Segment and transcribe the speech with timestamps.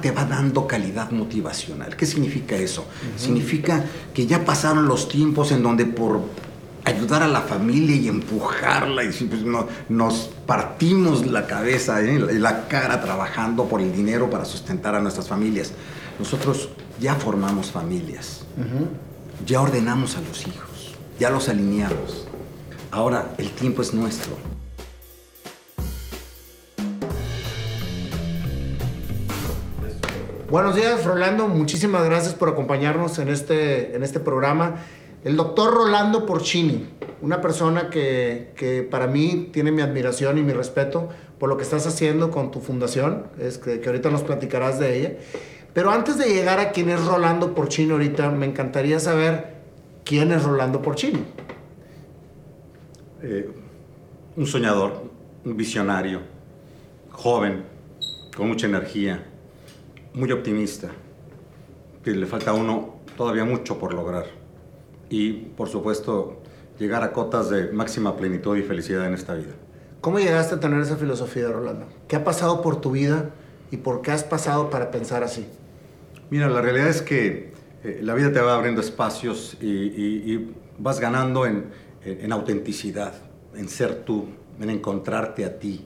[0.00, 1.96] te va dando calidad motivacional.
[1.96, 2.86] ¿Qué significa eso?
[3.16, 6.22] Significa que ya pasaron los tiempos en donde por
[6.84, 9.42] ayudar a la familia y empujarla y pues,
[9.88, 12.38] nos partimos la cabeza y ¿eh?
[12.38, 15.72] la cara trabajando por el dinero para sustentar a nuestras familias.
[16.18, 16.70] Nosotros
[17.00, 18.42] ya formamos familias,
[19.46, 22.26] ya ordenamos a los hijos, ya los alineamos.
[22.90, 24.49] Ahora el tiempo es nuestro.
[30.50, 31.46] Buenos días, Rolando.
[31.46, 34.78] Muchísimas gracias por acompañarnos en este, en este programa.
[35.22, 36.88] El doctor Rolando Porcini,
[37.22, 41.08] una persona que, que, para mí tiene mi admiración y mi respeto
[41.38, 45.12] por lo que estás haciendo con tu fundación, es que, ahorita nos platicarás de ella.
[45.72, 49.54] Pero antes de llegar a quién es Rolando Porcini ahorita, me encantaría saber
[50.04, 51.22] quién es Rolando Porcini.
[53.22, 53.48] Eh,
[54.34, 55.04] un soñador,
[55.44, 56.22] un visionario,
[57.12, 57.62] joven,
[58.36, 59.29] con mucha energía,
[60.14, 60.88] muy optimista,
[62.02, 64.26] que le falta a uno todavía mucho por lograr.
[65.08, 66.40] Y, por supuesto,
[66.78, 69.52] llegar a cotas de máxima plenitud y felicidad en esta vida.
[70.00, 71.86] ¿Cómo llegaste a tener esa filosofía, Rolando?
[72.08, 73.30] ¿Qué ha pasado por tu vida
[73.70, 75.46] y por qué has pasado para pensar así?
[76.30, 77.52] Mira, la realidad es que
[77.84, 81.66] eh, la vida te va abriendo espacios y, vas ganando en,
[82.02, 83.12] en, autenticidad,
[83.54, 85.84] en ser tú, en encontrarte a ti,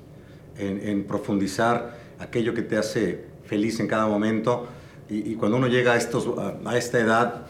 [0.57, 4.67] en, en profundizar aquello que te hace feliz en cada momento
[5.09, 6.29] y, cuando uno llega a, estos,
[6.65, 7.43] a, esta edad,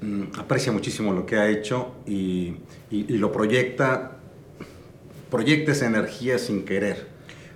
[0.00, 2.56] mm, aprecia muchísimo lo que ha hecho y,
[2.90, 4.16] y, lo proyecta,
[5.30, 7.06] proyecta esa energía sin querer.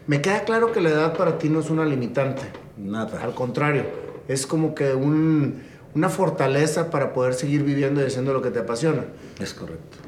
[0.06, 2.42] Me queda claro que la edad para ti no es una limitante.
[2.76, 3.22] Nada.
[3.22, 3.84] Al contrario,
[4.28, 5.62] es como que un,
[5.94, 9.04] una fortaleza para poder seguir viviendo y haciendo lo que te apasiona.
[9.40, 9.98] Es correcto.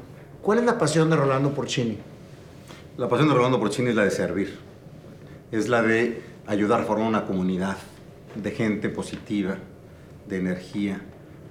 [0.41, 1.97] ¿Cuál es la pasión de Rolando Porcini?
[2.97, 4.57] La pasión de Rolando Porcini es la de servir.
[5.51, 7.77] Es la de ayudar a formar una comunidad
[8.35, 9.57] de gente positiva,
[10.27, 11.01] de energía,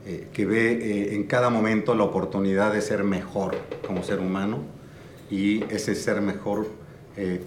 [0.04, 3.54] eh, que ve eh, en cada momento la oportunidad de ser mejor
[3.86, 4.58] como ser humano
[5.30, 6.66] y ese ser mejor
[7.16, 7.40] eh,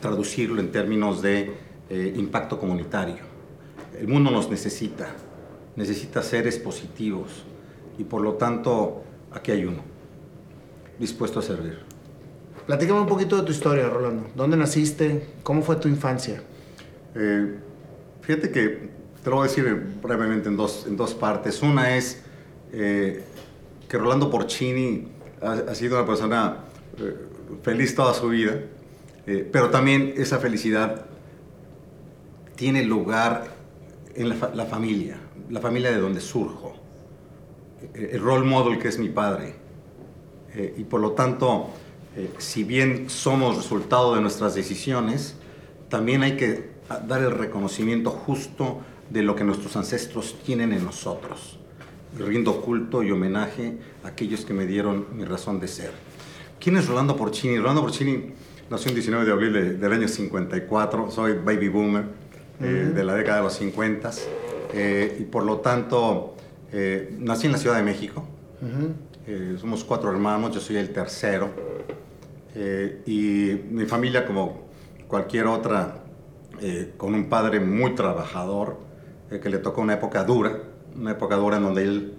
[0.00, 1.72] traducirlo en términos de
[2.16, 3.18] impacto comunitario.
[3.98, 5.08] El mundo nos necesita,
[5.76, 7.44] necesita seres positivos
[7.98, 9.82] y por lo tanto aquí hay uno,
[10.98, 11.80] dispuesto a servir.
[12.66, 14.26] Platícame un poquito de tu historia, Rolando.
[14.34, 15.26] ¿Dónde naciste?
[15.42, 16.42] ¿Cómo fue tu infancia?
[17.14, 17.54] Eh,
[18.22, 18.88] fíjate que
[19.22, 21.62] te lo voy a decir brevemente en dos, en dos partes.
[21.62, 22.22] Una es
[22.72, 23.22] eh,
[23.88, 25.08] que Rolando Porcini
[25.40, 26.56] ha, sido una persona
[26.98, 27.16] eh,
[27.62, 28.60] feliz toda su vida,
[29.52, 31.06] pero también esa felicidad
[32.56, 33.54] tiene lugar
[34.16, 35.16] en la, la, familia,
[35.48, 36.74] la familia de donde surjo,
[37.94, 39.54] el role model que es mi padre.
[40.76, 41.68] y por lo tanto,
[42.38, 45.36] si bien somos resultado de nuestras decisiones,
[45.88, 48.80] también hay que dar el reconocimiento justo
[49.10, 51.58] de lo que nuestros ancestros tienen en nosotros.
[52.18, 55.92] rindo culto y homenaje a aquellos que me dieron mi razón de ser.
[56.60, 57.56] ¿Quién es Rolando Porcini?
[57.58, 58.34] Rolando Porcini
[58.70, 62.04] nació el 19 de abril del año 54, soy baby boomer
[62.60, 64.10] eh, de la década de los 50
[64.74, 66.36] eh, y por lo tanto
[66.70, 68.24] eh, nací en la Ciudad de México.
[69.58, 71.50] somos cuatro hermanos, yo soy el tercero
[73.06, 74.68] y mi familia como
[75.08, 76.01] cualquier otra
[76.64, 78.78] eh, con un padre muy trabajador,
[79.32, 80.60] eh, que le tocó una época dura,
[80.94, 82.14] una época dura en donde él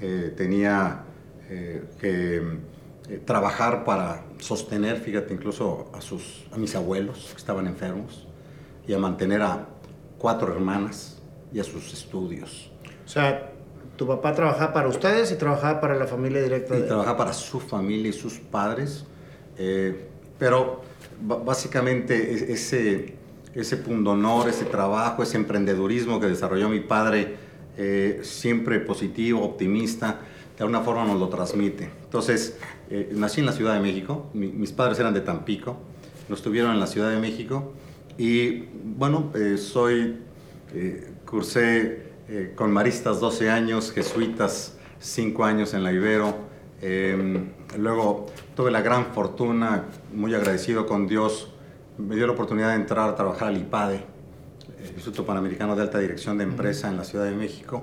[0.00, 1.02] eh, tenía
[1.98, 2.42] que
[3.24, 8.28] trabajar para sostener, fíjate, incluso a, sus, a mis abuelos que estaban enfermos
[8.86, 9.66] y a mantener a
[10.18, 11.18] cuatro hermanas
[11.50, 12.70] y a sus estudios.
[13.06, 13.50] O sea,
[13.96, 16.78] tu papá trabajaba para ustedes y trabajaba para la familia directa.
[16.78, 19.06] Y trabajaba para su familia y sus padres,
[20.38, 20.82] pero
[21.20, 23.17] básicamente ese
[23.54, 27.36] ese pundonor, ese trabajo, ese emprendedurismo que desarrolló mi padre,
[27.76, 30.20] eh, siempre positivo, optimista,
[30.56, 31.90] de alguna forma nos lo transmite.
[32.04, 32.58] Entonces,
[32.90, 35.78] eh, nací en la Ciudad de México, mis padres eran de Tampico,
[36.28, 37.72] nos tuvieron en la Ciudad de México
[38.16, 38.64] y
[38.96, 40.16] bueno, eh, soy,
[41.24, 42.08] cursé
[42.56, 46.36] con maristas 12 años, jesuitas 5 años en la Ibero,
[46.82, 47.48] em,
[47.78, 51.54] luego tuve la gran fortuna, muy agradecido con Dios,
[51.98, 54.04] me dio la oportunidad de entrar a trabajar al IPADE,
[54.78, 57.82] el Instituto Panamericano de Alta Dirección de Empresa en la Ciudad de México.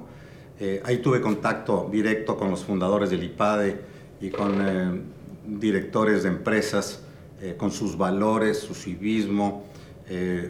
[0.60, 3.82] Eh, ahí tuve contacto directo con los fundadores del IPADE
[4.22, 5.02] y con eh,
[5.46, 7.04] directores de empresas,
[7.42, 9.66] eh, con sus valores, su civismo,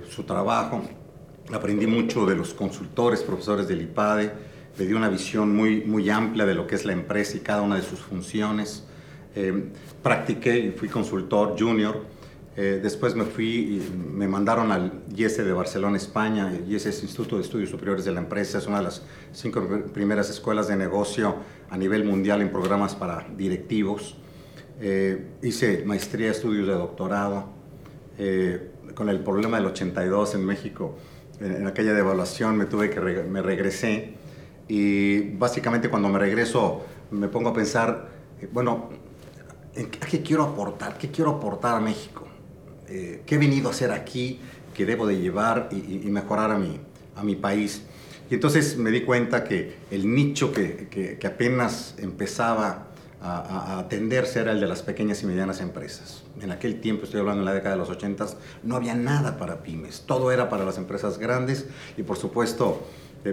[0.10, 0.82] su trabajo.
[1.52, 4.32] Aprendí mucho de los consultores, profesores del IPADE,
[4.78, 7.62] me dio una visión muy, muy amplia de lo que es la empresa y cada
[7.62, 8.84] una de sus funciones.
[10.04, 12.15] practiqué y fui consultor junior
[12.58, 16.54] Eh, después me fui y me mandaron al IES de Barcelona, España.
[16.56, 19.02] El IES es Instituto de Estudios Superiores de la Empresa, es una de las
[19.34, 21.36] cinco primeras escuelas de negocio
[21.70, 24.18] a nivel mundial en programas para directivos.
[24.80, 27.50] Eh, hice maestría, estudios de doctorado.
[28.18, 30.96] Eh, con el problema del 82 en México,
[31.42, 34.14] en, aquella devaluación me tuve que me regresé
[34.70, 38.08] y básicamente cuando me regreso me pongo a pensar,
[38.54, 38.90] bueno,
[39.74, 40.98] ¿qué quiero aportar?
[40.98, 42.26] ¿Qué quiero aportar a México?
[42.90, 44.40] Eh, ¿Qué he venido a hacer aquí
[44.74, 46.80] que debo de llevar y, mejorar a mi,
[47.16, 47.84] a mi país?
[48.30, 52.88] Y entonces me di cuenta que el nicho que, que, apenas empezaba
[53.22, 56.24] a, a, atenderse era el de las pequeñas y medianas empresas.
[56.42, 58.26] En aquel tiempo, estoy hablando en la década de los 80,
[58.64, 61.68] no había nada para pymes, todo era para las empresas grandes
[61.98, 62.84] y por supuesto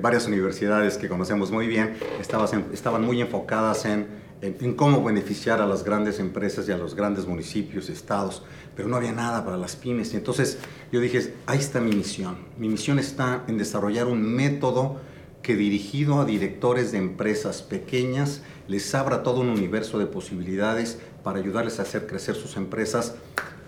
[0.00, 4.06] varias universidades que conocemos muy bien estaban, muy enfocadas en,
[4.40, 8.42] en, cómo beneficiar a las grandes empresas y a los grandes municipios, estados,
[8.76, 10.12] pero no había nada para las pymes.
[10.14, 10.58] Y entonces
[10.90, 12.36] yo dije, ahí está mi misión.
[12.58, 15.00] Mi misión está en desarrollar un método
[15.42, 21.38] que dirigido a directores de empresas pequeñas les abra todo un universo de posibilidades para
[21.38, 23.16] ayudarles a hacer crecer sus empresas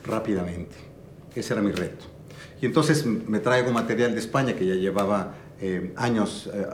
[0.06, 0.77] rápidamente.
[1.35, 2.05] Ese era mi reto.
[2.61, 6.67] Y entonces me traigo material de España que ya llevaba eh, años eh,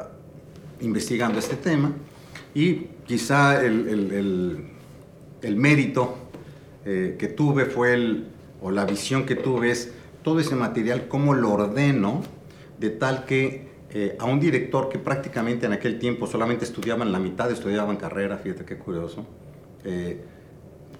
[0.81, 1.93] investigando este tema
[2.55, 4.67] y quizá el,
[5.43, 6.17] el, mérito
[6.85, 8.27] eh, que tuve fue el,
[8.62, 9.93] o la visión que tuve es
[10.23, 12.23] todo ese material, cómo lo ordeno
[12.79, 13.71] de tal que
[14.21, 17.97] a un director que prácticamente en aquel tiempo solamente estudiaba en la mitad, estudiaba en
[17.97, 19.27] carrera, fíjate qué curioso,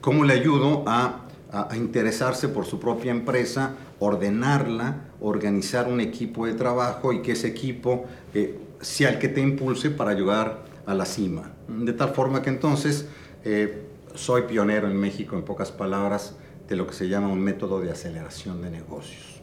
[0.01, 1.27] cómo le ayudo a,
[1.75, 8.05] interesarse por su propia empresa, ordenarla, organizar un equipo de trabajo y que ese equipo
[8.35, 11.51] eh, sea el que te impulse para ayudar a la cima.
[11.67, 13.09] De tal forma que entonces
[13.45, 13.83] eh,
[14.15, 16.37] soy pionero en México, en pocas palabras,
[16.69, 19.41] de lo que se llama un método de aceleración de negocios.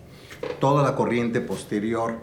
[0.59, 2.15] Toda la corriente posterior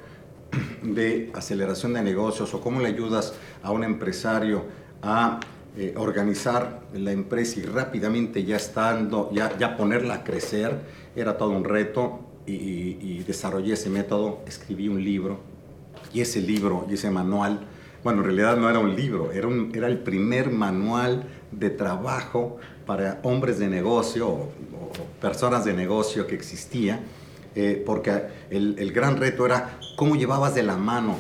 [0.82, 4.64] de aceleración de negocios o cómo le ayudas a un empresario
[5.02, 5.40] a
[5.76, 10.80] eh, organizar la empresa y rápidamente ya estando, ya, ya ponerla a crecer,
[11.16, 15.40] era todo un reto y, desarrollé ese método, escribí un libro
[16.12, 17.66] y ese libro y ese manual,
[18.04, 21.26] bueno, en realidad no era un libro, era, era el primer manual
[21.58, 24.52] de trabajo para hombres de negocio o,
[25.20, 27.00] personas de negocio que existía,
[27.54, 31.16] eh, porque el, el, gran reto era cómo llevabas de la mano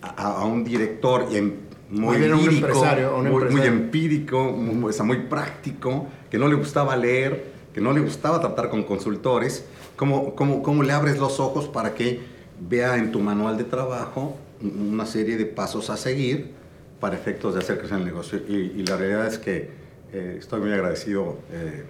[0.00, 6.56] a, a un director y en muy, muy, empírico, muy, muy práctico, que no le
[6.56, 9.64] gustaba leer, que no le gustaba tratar con consultores,
[9.94, 12.20] ¿cómo, cómo, cómo le abres los ojos para que
[12.58, 16.54] vea en tu manual de trabajo una serie de pasos a seguir
[17.00, 18.38] para efectos de hacer crecer el negocio?
[18.38, 19.70] Y, la realidad es que
[20.12, 21.38] eh, estoy muy agradecido.
[21.52, 21.84] Eh,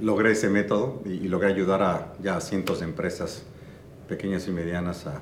[0.00, 3.42] logré ese método y, y, logré ayudar a ya cientos de empresas
[4.08, 5.20] pequeñas y medianas a,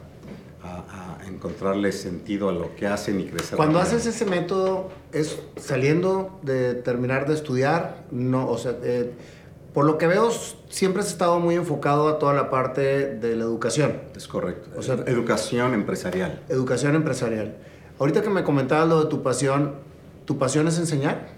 [0.67, 3.57] a, encontrarle sentido a lo que hacen y crecer.
[3.57, 9.13] Cuando haces ese método, es saliendo de terminar de estudiar, no, o sea, eh,
[9.75, 10.31] por lo que veo,
[10.71, 14.01] siempre has estado muy enfocado a toda la parte de la educación.
[14.17, 14.71] Es correcto.
[14.77, 16.41] O sea, educación empresarial.
[16.49, 17.57] Educación empresarial.
[17.99, 19.75] Ahorita que me comentabas lo de tu pasión,
[20.25, 21.29] ¿tu pasión es enseñar?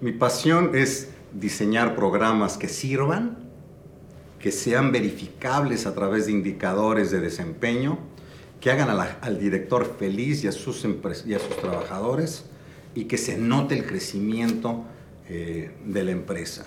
[0.00, 3.38] Mi pasión es diseñar programas que sirvan,
[4.40, 7.98] que sean verificables a través de indicadores de desempeño
[8.60, 12.44] que hagan al director feliz y a, sus y a sus trabajadores
[12.94, 14.84] y que se note el crecimiento
[15.28, 16.64] eh, de la empresa.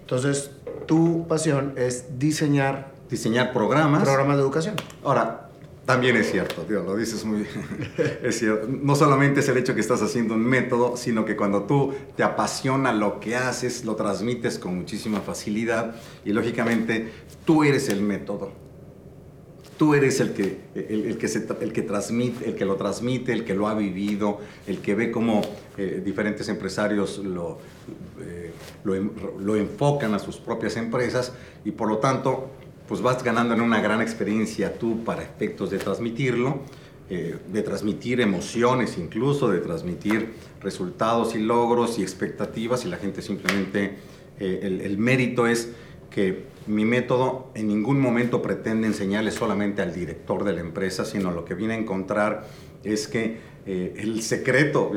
[0.00, 0.50] Entonces,
[0.86, 2.92] tu pasión es diseñar...
[3.08, 4.02] Diseñar programas.
[4.02, 4.74] Programas de educación.
[5.04, 5.47] Ahora,
[5.88, 7.46] también es cierto, Dios, lo dices muy
[8.22, 8.68] es cierto.
[8.68, 12.22] No solamente es el hecho que estás haciendo un método, sino que cuando tú te
[12.22, 17.10] apasiona lo que haces, lo transmites con muchísima facilidad y lógicamente
[17.46, 18.52] tú eres el método
[19.78, 21.26] Tú eres el que, el, que,
[21.60, 25.12] el que transmite, el que lo transmite, el que lo ha vivido, el que ve
[25.12, 25.40] cómo
[25.76, 27.58] eh, diferentes empresarios lo,
[28.20, 28.50] eh,
[28.82, 31.32] lo, enfocan a sus propias empresas
[31.64, 32.50] y por lo tanto
[32.88, 36.60] pues vas ganando en una gran experiencia tú para efectos de transmitirlo,
[37.10, 43.22] eh, de transmitir emociones incluso, de transmitir resultados y logros y expectativas y la gente
[43.22, 43.96] simplemente,
[44.38, 45.70] el, el mérito es
[46.10, 51.32] que mi método en ningún momento pretende enseñarle solamente al director de la empresa, sino
[51.32, 52.46] lo que viene a encontrar
[52.84, 54.90] es que eh, el secreto,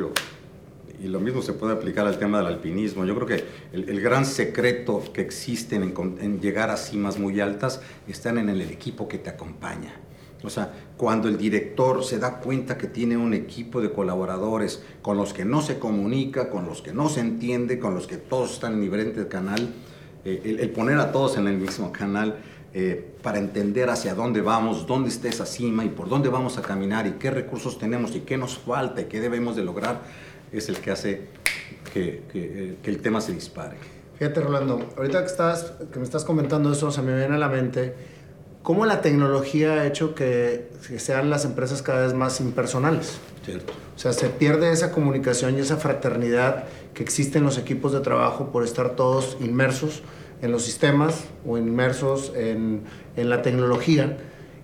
[1.02, 3.44] y lo mismo se puede aplicar al tema del alpinismo, yo creo que
[3.74, 8.62] el, gran secreto que existe en, en, llegar a cimas muy altas están en el
[8.62, 9.94] equipo que te acompaña.
[10.44, 15.18] O sea, cuando el director se da cuenta que tiene un equipo de colaboradores con
[15.18, 18.54] los que no se comunica, con los que no se entiende, con los que todos
[18.54, 19.74] están en diferente canal,
[20.26, 22.38] eh, el, poner a todos en el mismo canal
[22.74, 26.62] eh, para entender hacia dónde vamos, dónde está esa cima y por dónde vamos a
[26.62, 30.02] caminar y qué recursos tenemos y qué nos falta y qué debemos de lograr,
[30.52, 31.22] es el que hace
[31.94, 33.78] que, que, que el tema se dispare.
[34.18, 37.50] Fíjate, Rolando, ahorita que, estás, que me estás comentando eso, se me viene a la
[37.50, 37.96] mente
[38.62, 43.18] cómo la tecnología ha hecho que, que sean las empresas cada vez más impersonales.
[43.44, 43.74] Cierto.
[43.96, 48.02] O sea, se pierde esa comunicación y esa fraternidad que existe en los equipos de
[48.02, 50.04] trabajo por estar todos inmersos
[50.42, 52.84] en los sistemas o inmersos en,
[53.16, 54.18] en la tecnología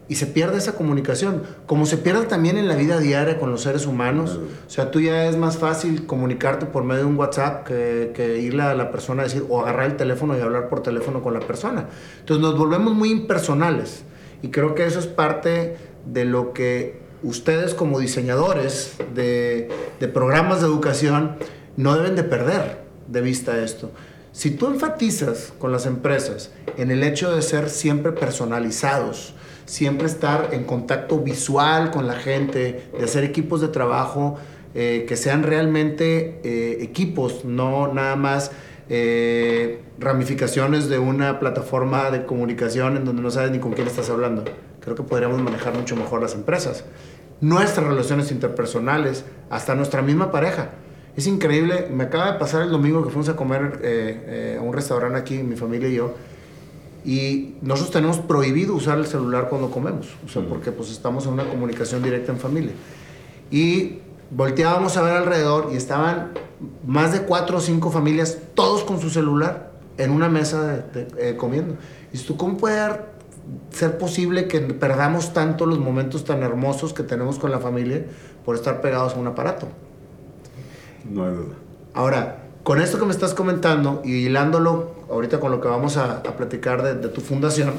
[0.09, 3.61] y se pierde esa comunicación, como se pierde también en la vida diaria con los
[3.61, 4.39] seres humanos.
[4.67, 8.39] O sea, tú ya es más fácil comunicarte por medio de un WhatsApp que, que
[8.39, 11.33] irle a la persona a decir, o agarrar el teléfono y hablar por teléfono con
[11.33, 11.87] la persona.
[12.19, 14.03] Entonces nos volvemos muy impersonales
[14.41, 20.61] y creo que eso es parte de lo que ustedes como diseñadores de, de programas
[20.61, 21.35] de educación
[21.75, 23.91] no deben de perder de vista esto.
[24.31, 29.33] Si tú enfatizas con las empresas en el hecho de ser siempre personalizados,
[29.67, 34.37] siempre estar en contacto visual con la gente, de hacer equipos de trabajo
[34.73, 38.51] eh, que sean realmente eh, equipos, no nada más
[38.89, 44.09] eh, ramificaciones de una plataforma de comunicación en donde no sabes ni con quién estás
[44.09, 44.45] hablando.
[44.79, 46.85] Creo que podríamos manejar mucho mejor las empresas.
[47.41, 50.69] Nuestras relaciones interpersonales, hasta nuestra misma pareja.
[51.17, 55.17] Es increíble, me acaba de pasar el domingo que fuimos a comer a un restaurante
[55.17, 56.13] aquí, mi familia y yo,
[57.07, 61.31] y nosotros tenemos prohibido usar el celular cuando comemos, o sea, porque pues estamos en
[61.31, 62.73] una comunicación directa en familia.
[63.49, 63.99] Y
[64.29, 66.33] volteábamos a ver alrededor y estaban
[66.85, 71.37] más de cuatro o cinco familias, todos con su celular, en una mesa de, eh,
[71.37, 71.77] comiendo.
[72.11, 72.99] Y tú, ¿cómo puede
[73.69, 78.05] ser posible que perdamos tanto los momentos tan hermosos que tenemos con la familia
[78.43, 79.69] por estar pegados a un aparato?
[81.09, 81.55] No hay duda.
[81.93, 86.23] Ahora, con esto que me estás comentando y hilándolo ahorita con lo que vamos a,
[86.23, 87.73] platicar de, tu fundación,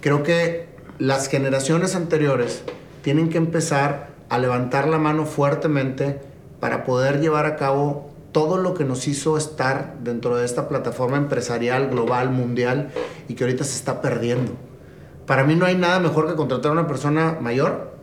[0.00, 2.62] creo que las generaciones anteriores
[3.02, 6.20] tienen que empezar a levantar la mano fuertemente
[6.60, 11.16] para poder llevar a cabo todo lo que nos hizo estar dentro de esta plataforma
[11.16, 12.90] empresarial, global, mundial
[13.28, 14.52] y que ahorita se está perdiendo.
[15.26, 17.99] Para mí no hay nada mejor que contratar a una persona mayor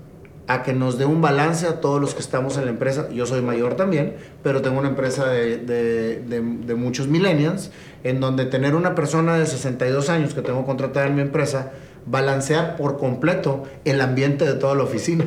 [0.47, 3.09] a que nos dé un balance a todos los que estamos en la empresa.
[3.11, 7.71] Yo soy mayor también, pero tengo una empresa de, muchos millennials,
[8.03, 11.73] en donde tener una persona de 62 años que tengo contratada en mi empresa,
[12.05, 15.25] balancear por completo el ambiente de toda la oficina.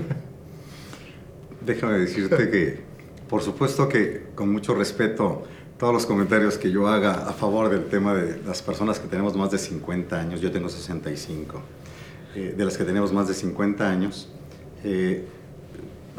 [1.60, 2.80] Déjame decirte que,
[3.28, 5.44] por supuesto que con mucho respeto,
[5.78, 9.36] todos los comentarios que yo haga a favor del tema de las personas que tenemos
[9.36, 11.60] más de 50 años, yo tengo 65,
[12.34, 14.30] eh, de las que tenemos más de 50 años,
[14.84, 15.24] eh,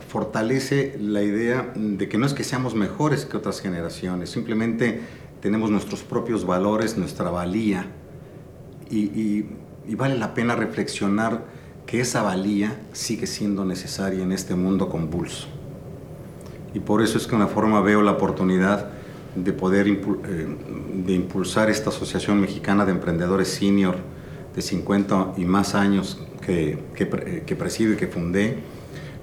[0.07, 5.01] fortalece la idea de que no es que seamos mejores que otras generaciones, simplemente
[5.41, 7.85] tenemos nuestros propios valores, nuestra valía,
[8.89, 9.45] y,
[9.95, 11.43] vale la pena reflexionar
[11.85, 15.47] que esa valía sigue siendo necesaria en este mundo convulso.
[16.73, 18.89] Y por eso es que de una forma veo la oportunidad
[19.35, 19.97] de poder eh,
[20.93, 23.97] de impulsar esta Asociación Mexicana de Emprendedores Senior
[24.55, 28.57] de 50 y más años que, que, presido y que fundé,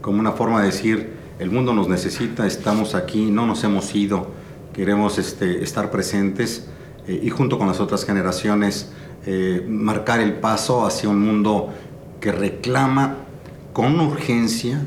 [0.01, 4.29] como una forma de decir, el mundo nos necesita, estamos aquí, no nos hemos ido,
[4.73, 6.69] queremos este, estar presentes
[7.07, 8.93] eh, y junto con las otras generaciones
[9.27, 11.71] eh, marcar el paso hacia un mundo
[12.21, 13.17] que reclama
[13.73, 14.81] con urgencia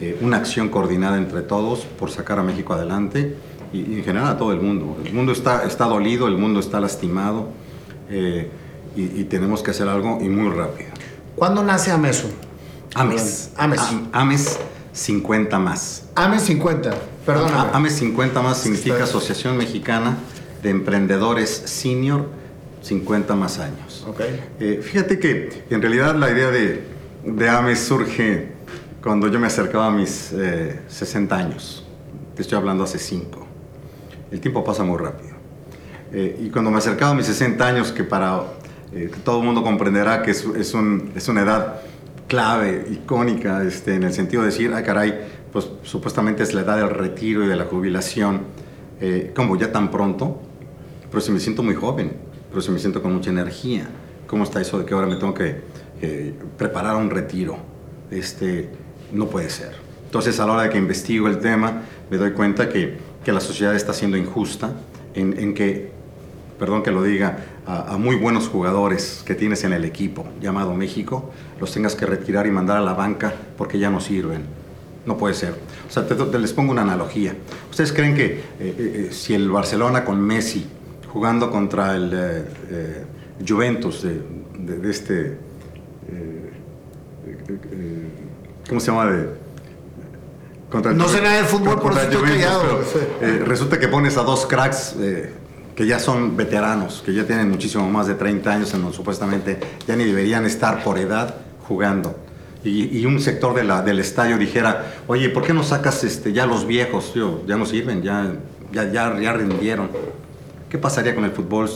[0.00, 3.36] eh, una acción coordinada entre todos por sacar a México adelante
[3.72, 4.96] y, en general a todo el mundo.
[5.04, 7.48] El mundo está, está dolido, el mundo está lastimado
[8.96, 10.90] y tenemos que hacer algo y muy rápido.
[11.36, 12.28] ¿Cuándo nace Ameso?
[12.94, 13.50] Ames.
[13.56, 13.80] Ames.
[14.12, 14.58] Ames
[14.92, 16.04] 50 más.
[16.14, 16.94] Ames 50,
[17.26, 17.50] perdón.
[17.72, 20.16] Ames 50 más significa Asociación Mexicana
[20.62, 22.26] de Emprendedores Senior
[22.82, 24.04] 50 más años.
[24.08, 24.40] Okay.
[24.60, 26.84] Eh, fíjate que en realidad la idea de,
[27.24, 28.52] de, Ames surge
[29.02, 30.32] cuando yo me acercaba a mis
[30.88, 31.84] 60 eh, años.
[32.36, 33.46] Te estoy hablando hace 5.
[34.30, 35.34] El tiempo pasa muy rápido.
[36.12, 38.44] Eh, y cuando me acercaba a mis 60 años, que para
[38.94, 41.80] eh, todo el mundo comprenderá que es, es, un, es, una edad
[42.28, 45.20] clave, icónica, este, en el sentido de decir, ay caray,
[45.52, 48.42] pues supuestamente es la edad del retiro y de la jubilación,
[49.00, 50.40] eh, como ya tan pronto,
[51.10, 52.12] pero si me siento muy joven,
[52.50, 53.88] pero si me siento con mucha energía,
[54.26, 55.84] ¿cómo está eso de que ahora me tengo que
[56.56, 57.56] preparar un retiro?
[58.10, 58.68] Este,
[59.12, 59.72] no puede ser.
[60.04, 63.40] Entonces a la hora de que investigo el tema, me doy cuenta que, que la
[63.40, 64.72] sociedad está siendo injusta,
[65.14, 65.94] en, en que
[66.58, 67.36] perdón que lo diga,
[67.66, 71.30] a, muy buenos jugadores que tienes en el equipo llamado México,
[71.60, 74.42] los tengas que retirar y mandar a la banca porque ya no sirven.
[75.06, 75.54] No puede ser.
[75.86, 77.36] O sea, te, les pongo una analogía.
[77.70, 80.66] ¿Ustedes creen que eh, eh, eh, si el Barcelona con Messi
[81.12, 83.04] jugando contra el eh,
[83.46, 85.38] Juventus de, este...
[88.68, 89.12] ¿Cómo se llama?
[90.70, 92.80] contra no sé nada de fútbol, por eso estoy callado.
[93.44, 94.96] resulta que pones a dos cracks
[95.74, 99.96] que ya son veteranos, que ya tienen muchísimo más de 30 años, en supuestamente ya
[99.96, 101.34] ni deberían estar por edad
[101.66, 102.16] jugando.
[102.62, 106.46] Y, un sector de la, del estadio dijera, oye, ¿por qué no sacas este, ya
[106.46, 107.12] los viejos?
[107.46, 108.32] ya no sirven, ya,
[108.72, 109.90] ya, ya, ya rindieron.
[110.70, 111.68] ¿Qué pasaría con el fútbol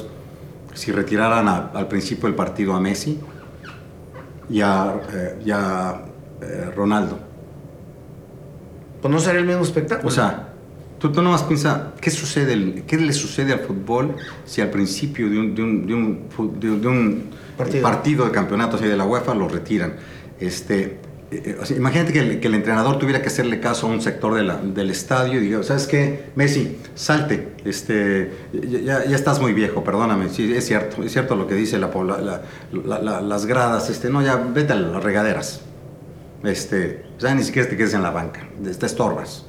[0.72, 3.20] si retiraran al principio del partido a Messi
[4.48, 5.36] y a, eh,
[6.40, 7.18] eh, Ronaldo?
[9.02, 10.08] Pues no sería el mismo espectáculo.
[10.08, 10.47] O sea,
[10.98, 15.38] tú, tú nomás piensa, ¿qué, sucede, ¿qué le sucede al fútbol si al principio de
[15.38, 17.82] un, de un, de un, de un partido.
[17.82, 18.24] partido.
[18.24, 19.94] de campeonato, de la UEFA, lo retiran?
[20.40, 20.98] Este,
[21.30, 25.44] eh, imagínate que el, entrenador tuviera que hacerle caso a un sector del estadio y
[25.44, 26.30] diga, ¿sabes qué?
[26.36, 31.54] Messi, salte, este, ya, estás muy viejo, perdóname, sí, es cierto, es cierto lo que
[31.54, 31.90] dice la,
[33.20, 35.60] las gradas, este, no, ya vete a las regaderas,
[36.44, 39.47] este, ya ni siquiera te quedes en la banca, te estorbas.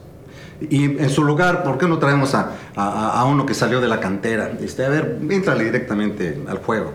[0.61, 4.51] Y en su lugar, ¿por qué no traemos a, uno que salió de la cantera?
[4.59, 6.93] Este, a ver, entrale directamente al juego.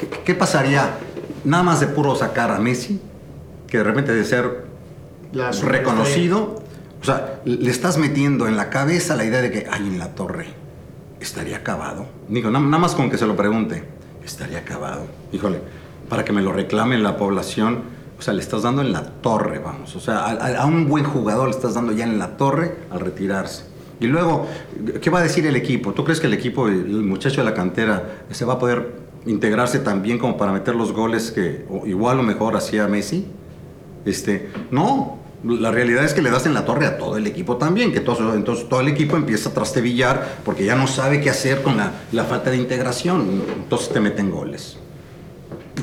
[0.00, 0.90] ¿Qué, ¿Qué pasaría
[1.44, 3.00] nada más de puro sacar a Messi?
[3.66, 4.64] que de repente de ser
[5.62, 6.62] reconocido,
[7.00, 10.14] o sea, le estás metiendo en la cabeza la idea de que, ay, en la
[10.14, 10.46] torre,
[11.20, 12.06] estaría acabado.
[12.28, 13.84] Digo, nada más con que se lo pregunte,
[14.24, 15.06] estaría acabado.
[15.32, 15.60] Híjole,
[16.08, 17.82] para que me lo reclame la población,
[18.18, 19.94] o sea, le estás dando en la torre, vamos.
[19.96, 23.00] O sea, a, a, un buen jugador le estás dando ya en la torre al
[23.00, 23.64] retirarse.
[24.00, 24.46] Y luego,
[25.00, 25.92] ¿qué va a decir el equipo?
[25.92, 29.78] ¿Tú crees que el equipo, el muchacho de la cantera, se va a poder integrarse
[29.78, 33.26] tan bien como para meter los goles que igual o mejor hacía Messi?
[34.04, 37.56] Este, no, la realidad es que le das en la torre a todo el equipo
[37.56, 41.30] también, que todo, entonces todo el equipo empieza a trastebillar porque ya no sabe qué
[41.30, 44.78] hacer con la, falta de integración, entonces te meten goles.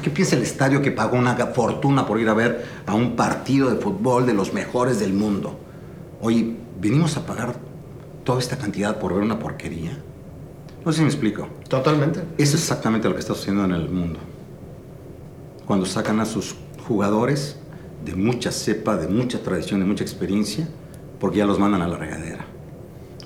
[0.01, 3.69] ¿Qué piensa el estadio que pagó una fortuna por ir a ver a un partido
[3.69, 5.57] de fútbol de los mejores del mundo?
[6.21, 7.55] Oye, ¿vinimos a pagar
[8.23, 9.97] toda esta cantidad por ver una porquería?
[10.83, 11.47] No sé si me explico.
[11.69, 12.21] Totalmente.
[12.37, 14.19] Eso es exactamente lo que está sucediendo en el mundo.
[15.65, 17.57] Cuando sacan a sus jugadores
[18.03, 20.67] de mucha cepa, de mucha tradición, de mucha experiencia,
[21.19, 22.45] porque ya los mandan a la regadera.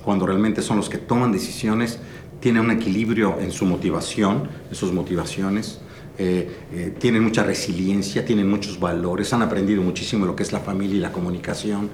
[0.04, 2.00] Cuando realmente son los que toman decisiones,
[2.40, 5.82] tienen un equilibrio en su motivación, en sus motivaciones,
[6.20, 10.60] eh, eh, tienen mucha resiliencia, tienen muchos valores, han aprendido muchísimo lo que es la
[10.60, 11.90] familia y la comunicación,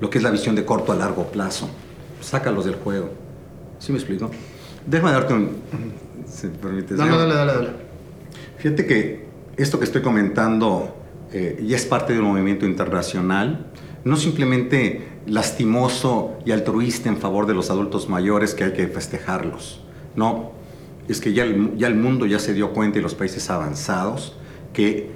[0.00, 1.70] lo que es la visión de corto a largo plazo.
[2.20, 3.10] Sácalos del juego.
[3.78, 4.30] ¿Sí me explico?
[4.86, 5.50] Déjame darte un...
[6.26, 6.98] Si permites.
[6.98, 7.68] Dale, dale, dale, dale.
[8.58, 10.96] Fíjate que esto que estoy comentando
[11.32, 13.66] eh, y es parte de un movimiento internacional,
[14.04, 19.82] no simplemente lastimoso y altruista en favor de los adultos mayores que hay que festejarlos.
[20.16, 20.52] No,
[21.10, 24.36] es que ya el, mundo ya se dio cuenta y los países avanzados
[24.72, 25.10] que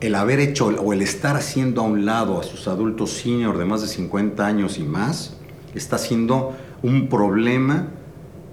[0.00, 3.64] el haber hecho o el estar haciendo a un lado a sus adultos senior de
[3.64, 5.36] más de 50 años y más
[5.74, 7.88] está siendo un problema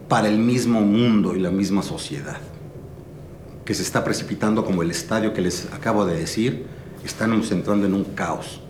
[0.08, 2.38] para el mismo mundo y la misma sociedad,
[3.66, 6.66] que se está precipitando como el estadio que les acabo de decir,
[7.04, 8.62] están entrando en un caos.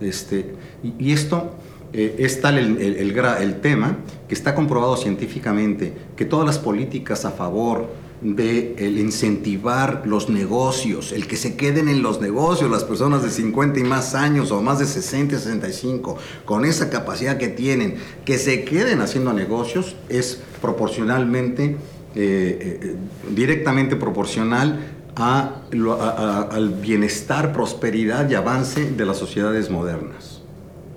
[0.00, 1.54] Este, y, esto
[1.94, 7.30] eh, es tal el, el, tema que está comprobado científicamente que todas las políticas a
[7.30, 7.88] favor
[8.20, 13.30] de el incentivar los negocios, el que se queden en los negocios las personas de
[13.30, 17.94] 50 y más años o más de 60 y 65, con esa capacidad que tienen,
[18.24, 21.76] que se queden haciendo negocios, es proporcionalmente,
[22.16, 22.96] eh, eh,
[23.30, 24.80] directamente proporcional
[25.14, 30.33] al bienestar, prosperidad y avance de las sociedades modernas.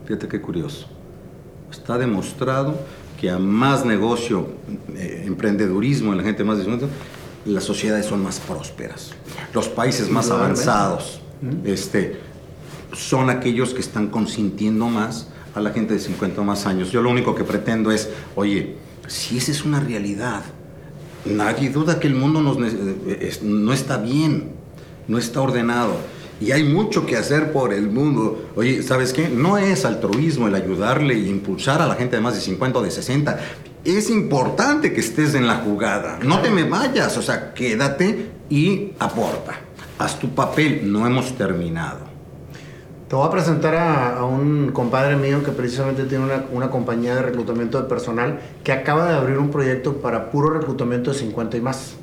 [0.08, 0.88] Fíjate qué curioso.
[1.70, 2.80] Está demostrado
[3.20, 4.48] que a más negocio,
[4.96, 6.88] eh, emprendedurismo en la gente más de
[7.46, 9.12] las sociedades son más prósperas.
[9.54, 11.22] Los países más avanzados
[11.66, 12.20] este,
[12.94, 16.92] son aquellos que están consintiendo más a la gente de 50 o más años.
[16.92, 20.44] Yo lo único que pretendo es, oye, si esa es una realidad,
[21.26, 24.52] Nadie duda que el mundo no está bien,
[25.08, 25.98] no está ordenado.
[26.40, 28.50] Y hay mucho que hacer por el mundo.
[28.56, 29.30] Oye, ¿sabes qué?
[29.30, 32.84] No es altruismo el ayudarle e impulsar a la gente de más de 50 o
[32.84, 33.40] de 60.
[33.84, 36.20] Es importante que estés en la jugada.
[36.24, 39.60] No te me vayas, o sea, quédate y aporta.
[39.98, 42.08] Haz tu papel, no hemos terminado.
[43.08, 47.82] Te voy a presentar a, un compadre mío que precisamente tiene una, compañía de reclutamiento
[47.82, 51.96] de personal que acaba de abrir un proyecto para puro reclutamiento de 50 y más.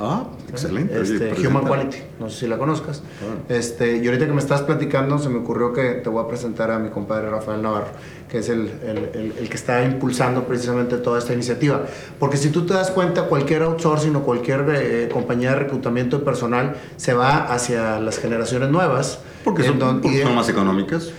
[0.00, 1.00] Ah, excelente.
[1.00, 3.02] Este, Human Quality, no sé si la conozcas.
[3.48, 6.70] Este, y ahorita que me estás platicando, se me ocurrió que te voy a presentar
[6.70, 7.88] a mi compadre Rafael Navarro,
[8.28, 11.82] que es el, el, el, que está impulsando precisamente toda esta iniciativa.
[12.18, 16.24] Porque si tú te das cuenta, cualquier outsourcing o cualquier eh, compañía de reclutamiento de
[16.24, 19.20] personal se va hacia las generaciones nuevas.
[19.44, 21.12] Porque son, son más económicas.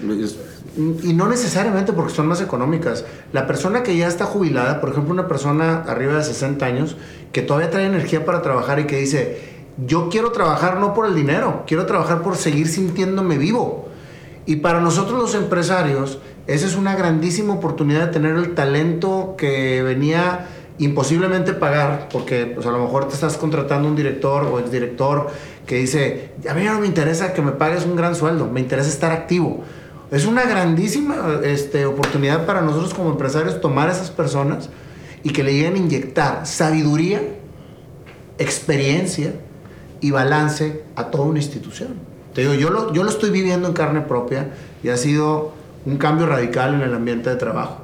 [0.77, 3.05] Y no necesariamente porque son más económicas.
[3.31, 6.97] La persona que ya está jubilada, por ejemplo, una persona arriba de 60 años,
[7.31, 11.15] que todavía trae energía para trabajar y que dice, yo quiero trabajar no por el
[11.15, 13.89] dinero, quiero trabajar por seguir sintiéndome vivo.
[14.45, 19.81] Y para nosotros los empresarios, esa es una grandísima oportunidad de tener el talento que
[19.81, 25.27] venía imposiblemente pagar, porque pues, a lo mejor te estás contratando un director o exdirector
[25.65, 28.89] que dice, a mí no me interesa que me pagues un gran sueldo, me interesa
[28.89, 29.63] estar activo.
[30.11, 34.69] Es una grandísima este, oportunidad para nosotros como empresarios tomar a esas personas
[35.23, 37.21] y que le lleguen a inyectar sabiduría,
[38.37, 39.33] experiencia
[40.01, 41.95] y balance a toda una institución.
[42.33, 44.51] Te digo, yo lo, yo lo estoy viviendo en carne propia
[44.83, 45.53] y ha sido
[45.85, 47.79] un cambio radical en el ambiente de trabajo.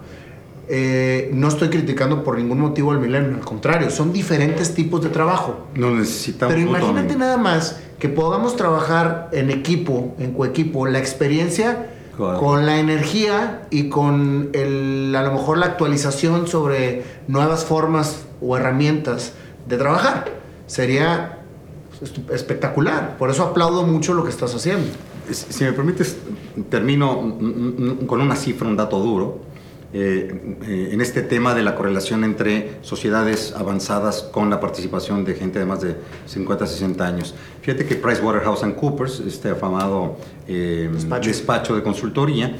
[0.67, 5.09] Eh, no estoy criticando por ningún motivo el milenio, al contrario, son diferentes tipos de
[5.09, 5.67] trabajo.
[5.75, 6.53] No necesitamos.
[6.53, 11.87] Pero imagínate nada más que podamos trabajar en equipo, en coequipo, la experiencia
[12.39, 18.57] con la energía y con el, a lo mejor la actualización sobre nuevas formas o
[18.57, 19.33] herramientas
[19.67, 20.25] de trabajar.
[20.67, 21.39] Sería
[22.31, 23.17] espectacular.
[23.17, 24.87] Por eso aplaudo mucho lo que estás haciendo.
[25.31, 26.17] Si me permites,
[26.69, 27.37] termino
[28.07, 29.50] con una cifra, un dato duro.
[29.93, 35.35] Eh, eh, en este tema de la correlación entre sociedades avanzadas con la participación de
[35.35, 37.35] gente de más de 50, 60 años.
[37.61, 40.15] Fíjate que PricewaterhouseCoopers, este afamado
[40.47, 40.89] eh,
[41.21, 41.75] despacho.
[41.75, 42.55] de consultoría,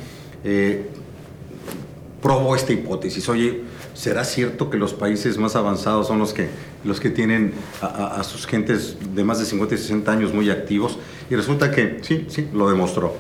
[2.22, 3.30] probó esta hipótesis.
[3.30, 3.62] Oye,
[3.94, 6.50] ¿será cierto que los países más avanzados son los que,
[6.84, 10.50] los que tienen a, a, sus gentes de más de 50 y 60 años muy
[10.50, 11.00] activos?
[11.30, 13.16] Y resulta que sí, sí, lo demostró.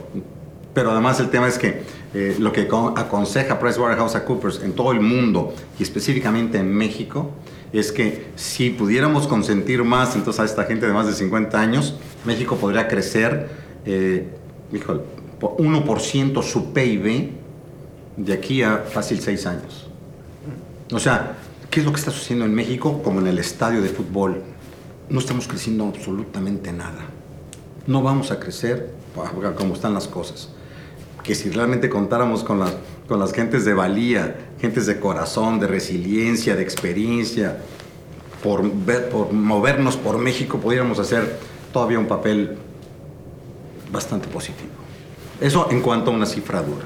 [0.73, 1.81] Pero además el tema es que
[2.13, 7.31] eh, lo que aconseja PricewaterhouseCoopers en todo el mundo y específicamente en México
[7.71, 11.95] es que si pudiéramos consentir más entonces a esta gente de más de 50 años,
[12.25, 13.49] México podría crecer,
[13.85, 14.27] eh,
[15.39, 17.29] por 1% su PIB
[18.17, 19.87] de aquí a fácil 6 años.
[20.91, 21.37] O sea,
[21.69, 24.43] ¿qué es lo que está sucediendo en México como en el estadio de fútbol?
[25.09, 27.05] No estamos creciendo absolutamente nada.
[27.87, 28.91] No vamos a crecer
[29.57, 30.49] como están las cosas
[31.23, 32.73] que si realmente contáramos con las,
[33.07, 37.57] con las gentes de valía, gentes de corazón, de resiliencia, de experiencia,
[38.43, 38.69] por,
[39.11, 41.37] por movernos por México, pudiéramos hacer
[41.71, 42.57] todavía un papel
[43.91, 44.69] bastante positivo.
[45.39, 46.85] Eso en cuanto a una cifra dura.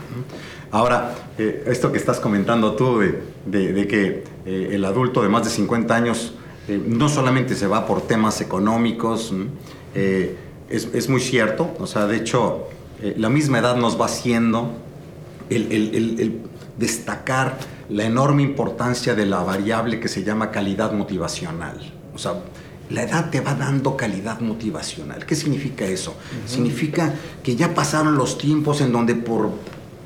[0.71, 5.49] Ahora, eh, esto que estás comentando tú de, que eh, el adulto de más de
[5.49, 6.33] 50 años
[6.67, 9.33] eh, no solamente se va por temas económicos,
[9.93, 12.67] es, es, muy cierto, o sea, de hecho,
[13.01, 14.71] eh, la misma edad nos va haciendo
[15.49, 16.41] el,
[16.77, 17.57] destacar
[17.89, 21.79] la enorme importancia de la variable que se llama calidad motivacional.
[22.13, 22.41] O sea,
[22.89, 25.25] la edad te va dando calidad motivacional.
[25.25, 26.15] ¿Qué significa eso?
[26.45, 29.51] Significa que ya pasaron los tiempos en donde por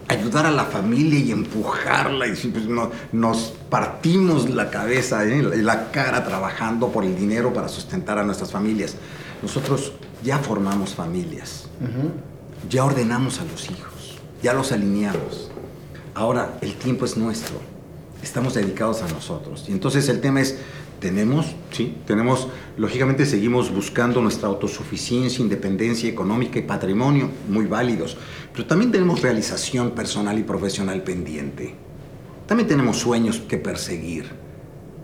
[0.07, 2.65] ayudar a la familia y empujarla y pues,
[3.11, 5.43] nos partimos la cabeza y ¿eh?
[5.57, 8.95] la cara trabajando por el dinero para sustentar a nuestras familias.
[9.41, 11.69] Nosotros ya formamos familias
[12.67, 15.51] ya ordenamos a los hijos, ya los alineamos.
[16.13, 17.55] Ahora el tiempo es nuestro,
[18.21, 19.65] estamos dedicados a nosotros.
[19.69, 20.57] Y entonces el tema es,
[20.99, 28.17] tenemos, sí, tenemos, lógicamente seguimos buscando nuestra autosuficiencia, independencia económica y patrimonio, muy válidos,
[28.51, 31.75] pero también tenemos realización personal y profesional pendiente.
[32.47, 34.48] También tenemos sueños que perseguir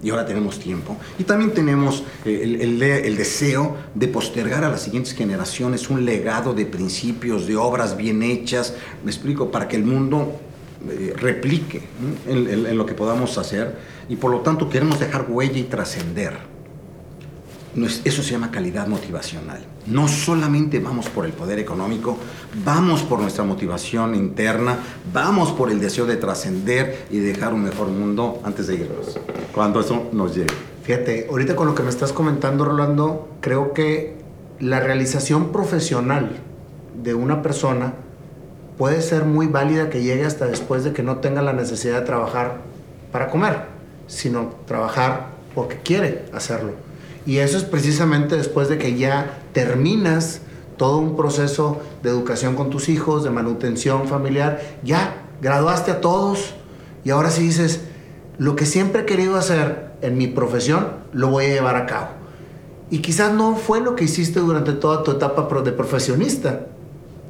[0.02, 0.98] y ahora tenemos tiempo.
[1.18, 6.54] Y también tenemos eh, el, el, deseo de postergar a las siguientes generaciones un legado
[6.54, 10.40] de principios, de obras bien hechas, me explico, para que el mundo
[10.88, 11.82] eh, replique
[12.28, 13.76] en, lo que podamos hacer
[14.08, 16.55] y por lo tanto queremos dejar huella y trascender.
[17.76, 19.60] Eso se llama calidad motivacional.
[19.86, 22.18] No solamente vamos por el poder económico,
[22.64, 24.78] vamos por nuestra motivación interna,
[25.12, 29.20] vamos por el deseo de trascender y dejar un mejor mundo antes de irnos,
[29.54, 30.54] cuando eso nos llegue.
[30.84, 34.16] Fíjate, ahorita con lo que me estás comentando, Rolando, creo que
[34.62, 36.32] la realización profesional
[37.04, 37.94] de una persona
[38.78, 42.06] puede ser muy válida que llegue hasta después de que no tenga la necesidad de
[42.06, 42.62] trabajar
[43.12, 43.66] para comer,
[44.08, 46.85] sino trabajar porque quiere hacerlo
[47.26, 50.42] y eso es precisamente después de que ya terminas
[50.78, 56.54] todo un proceso de educación con tus hijos, de manutención familiar, ya graduaste a todos
[57.04, 57.82] y ahora sí dices,
[58.38, 62.08] lo que siempre he querido hacer en mi profesión, lo voy a llevar a cabo.
[62.90, 66.68] Y quizás no fue lo que hiciste durante toda tu etapa de profesionista.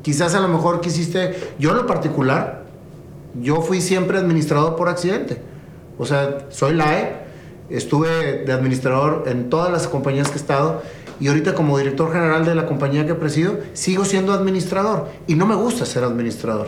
[0.02, 2.64] Quizás a lo mejor quisiste, yo lo particular,
[3.42, 5.42] yo fui siempre administrador por accidente.
[5.98, 7.25] O sea, soy LAE,
[7.70, 10.82] estuve de administrador en todas las compañías que he estado
[11.20, 15.46] y ahorita como director general de la compañía que presido, sigo siendo administrador y no
[15.46, 16.68] me gusta ser administrador.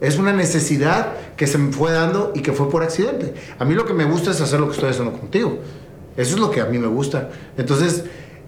[0.00, 3.34] Es una necesidad que se me fue dando y que fue por accidente.
[3.58, 5.58] A mí lo que me gusta es hacer lo que estoy haciendo contigo.
[6.16, 7.30] Eso es lo que a mí me gusta.
[7.56, 8.04] Entonces,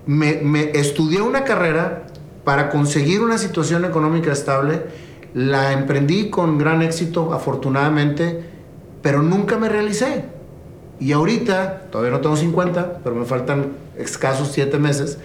[0.07, 2.07] me, me estudié una carrera
[2.43, 4.83] para conseguir una situación económica estable.
[5.33, 8.43] La emprendí con gran éxito, afortunadamente,
[9.01, 10.34] pero nunca me realicé.
[11.01, 15.19] Y ahorita, todavía no tengo 50, pero me faltan escasos 7 meses.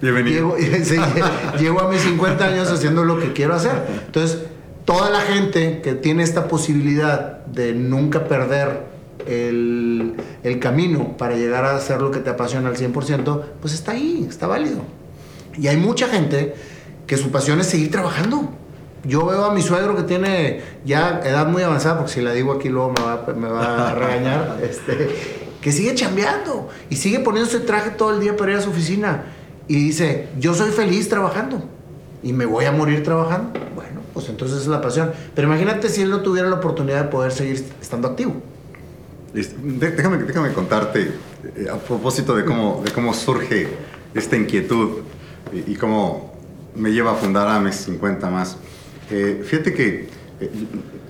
[0.00, 0.56] Bienvenido.
[1.58, 3.72] Llego, a mis 50 años haciendo lo que quiero hacer.
[4.06, 4.44] Entonces,
[4.84, 8.86] toda la gente que tiene esta posibilidad de nunca perder
[9.26, 13.92] el, el, camino para llegar a hacer lo que te apasiona al 100%, pues está
[13.92, 14.82] ahí, está válido.
[15.58, 16.54] Y hay mucha gente
[17.06, 18.52] que su pasión es seguir trabajando.
[19.04, 22.52] Yo veo a mi suegro que tiene ya edad muy avanzada, porque si la digo
[22.52, 25.08] aquí luego me va, me va a regañar, este,
[25.60, 29.24] que sigue chambeando y sigue poniéndose traje todo el día para ir a su oficina.
[29.68, 31.62] Y dice, yo soy feliz trabajando
[32.22, 33.58] y me voy a morir trabajando.
[33.74, 35.12] Bueno, pues entonces es la pasión.
[35.34, 38.34] Pero imagínate si él no tuviera la oportunidad de poder seguir estando activo.
[39.32, 41.12] Déjame, déjame contarte
[41.56, 43.68] eh, a propósito de cómo, de cómo surge
[44.14, 45.02] esta inquietud
[45.66, 46.34] y, cómo
[46.74, 48.56] me lleva a fundar AMES 50 más.
[49.10, 50.08] Eh, fíjate que
[50.40, 50.50] eh,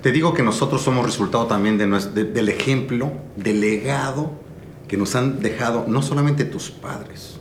[0.02, 4.32] te digo que nosotros somos resultado también de, del ejemplo, del legado
[4.86, 7.38] que nos han dejado no solamente tus padres,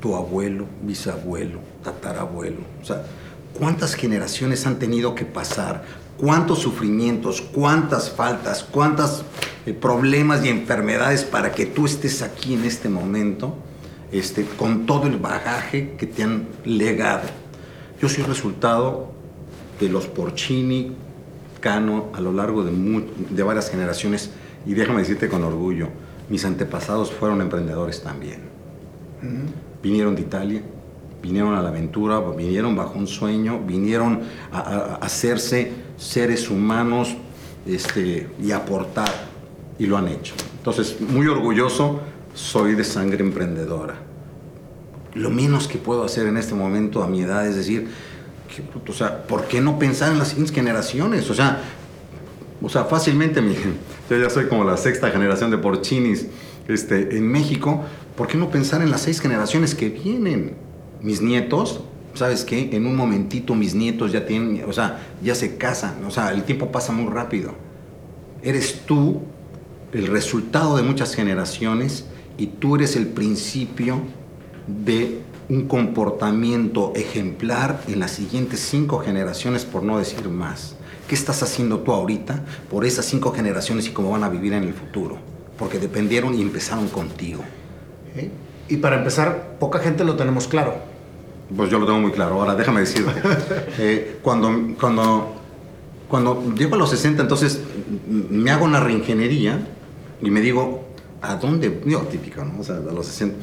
[0.00, 2.60] tu abuelo, bisabuelo, tatarabuelo.
[2.82, 3.04] O sea,
[3.56, 5.84] ¿cuántas generaciones han tenido que pasar?
[6.16, 9.24] ¿Cuántos sufrimientos, cuántas faltas, cuántos
[9.66, 13.54] eh, problemas y enfermedades para que tú estés aquí en este momento,
[14.10, 17.28] este, con todo el bagaje que te han legado?
[18.00, 19.13] Yo soy resultado
[19.84, 20.92] de los Porcini,
[21.60, 22.72] Cano, a lo largo de,
[23.30, 24.30] de varias generaciones,
[24.66, 25.88] y déjame decirte con orgullo,
[26.28, 28.40] mis antepasados fueron emprendedores también.
[29.82, 30.62] Vinieron de Italia,
[31.22, 37.16] vinieron a la aventura, vinieron bajo un sueño, vinieron a, hacerse seres humanos
[37.66, 39.10] este, y aportar,
[39.78, 40.34] y lo han hecho.
[40.58, 42.00] Entonces, muy orgulloso,
[42.34, 43.96] soy de sangre emprendedora.
[45.14, 47.88] Lo menos que puedo hacer en este momento a mi edad es decir,
[48.88, 51.28] o sea, ¿por qué no pensar en las siguientes generaciones?
[51.30, 51.62] O sea,
[52.62, 53.54] o sea, fácilmente, mi,
[54.10, 56.26] yo ya soy como la sexta generación de porcinis
[56.68, 57.84] este, en México,
[58.16, 60.56] ¿por qué no pensar en las seis generaciones que vienen?
[61.02, 61.82] Mis nietos,
[62.14, 62.70] ¿sabes qué?
[62.72, 66.44] En un momentito mis nietos ya tienen, o sea, ya se casan, o sea, el
[66.44, 67.54] tiempo pasa muy rápido.
[68.42, 69.22] Eres tú
[69.92, 72.06] el resultado de muchas generaciones
[72.38, 74.00] y tú eres el principio
[74.66, 80.76] de un comportamiento ejemplar en las siguientes cinco generaciones, por no decir más.
[81.08, 84.64] ¿Qué estás haciendo tú ahorita por esas cinco generaciones y cómo van a vivir en
[84.64, 85.18] el futuro?
[85.58, 87.42] Porque dependieron y empezaron contigo.
[88.68, 90.74] Y para empezar, poca gente lo tenemos claro.
[91.54, 92.40] Pues yo lo tengo muy claro.
[92.40, 93.12] Ahora, déjame decirte.
[93.78, 95.34] Eh, cuando, cuando,
[96.08, 97.60] cuando llego a los 60, entonces
[98.08, 99.58] me hago una reingeniería
[100.22, 100.84] y me digo,
[101.20, 101.80] ¿a dónde?
[101.84, 102.60] Digo, típico, ¿no?
[102.60, 103.36] O sea, a los 60,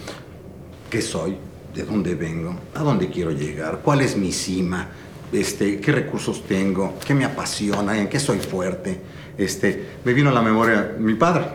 [0.89, 1.37] ¿qué soy?
[1.73, 4.87] De dónde vengo, a dónde quiero llegar, cuál es mi cima,
[5.31, 8.99] este, qué recursos tengo, qué me apasiona, en qué soy fuerte.
[9.37, 11.45] Este, me vino a la memoria mi padre.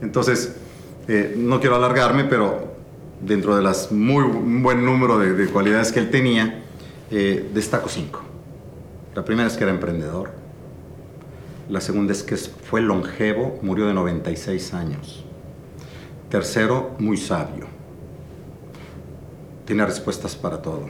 [0.00, 0.56] Entonces,
[1.06, 2.76] eh, no quiero alargarme, pero
[3.20, 6.62] dentro de las muy buen número de, cualidades que él tenía,
[7.10, 8.22] eh, destaco cinco.
[9.14, 10.30] La primera es que era emprendedor.
[11.68, 15.24] La segunda es que fue longevo, murió de 96 años.
[16.30, 17.77] Tercero, muy sabio
[19.68, 20.86] tiene respuestas para todo.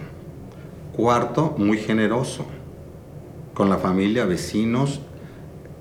[0.95, 2.47] Cuarto, muy generoso
[3.53, 5.01] con la familia, vecinos,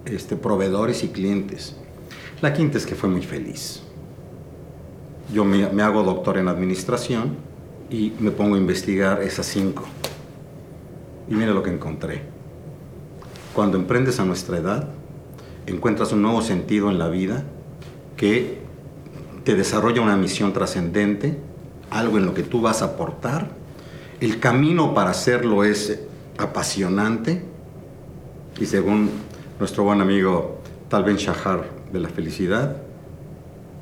[0.05, 1.75] este, proveedores y clientes.
[2.41, 3.83] La quinta es que fue muy feliz.
[5.31, 7.36] Yo me, me hago doctor en administración
[7.91, 9.83] y me pongo a investigar esas cinco.
[11.29, 12.23] Y mira lo que encontré.
[13.53, 14.89] Cuando emprendes a nuestra edad,
[15.67, 17.43] encuentras un nuevo sentido en la vida
[18.15, 18.57] que
[19.43, 21.38] te desarrolla una misión trascendente
[21.91, 23.50] algo en lo que tú vas a aportar.
[24.19, 26.00] El camino para hacerlo es
[26.38, 27.43] apasionante
[28.60, 29.10] y según
[29.60, 32.78] nuestro buen amigo Tal Ben Shahar de la felicidad,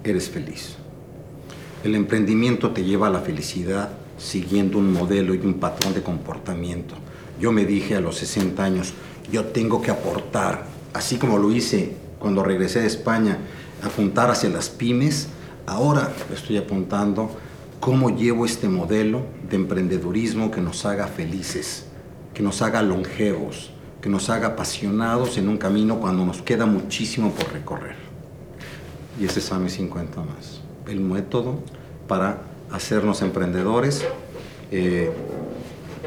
[0.04, 0.76] eres feliz.
[1.84, 6.96] El emprendimiento te lleva a la felicidad siguiendo un modelo y un patrón de comportamiento.
[7.40, 8.94] Yo me dije a los 60 años,
[9.32, 13.38] yo tengo que aportar, así como lo hice cuando regresé de España,
[13.84, 15.28] apuntar hacia las pymes,
[15.66, 17.30] ahora estoy apuntando
[17.80, 21.86] cómo llevo este modelo de emprendedurismo que nos haga felices,
[22.34, 27.32] que nos haga longevos, que nos haga apasionados en un camino cuando nos queda muchísimo
[27.32, 27.96] por recorrer.
[29.20, 31.60] Y ese es AME 50 más, el método
[32.08, 34.06] para hacernos emprendedores
[34.72, 35.12] eh,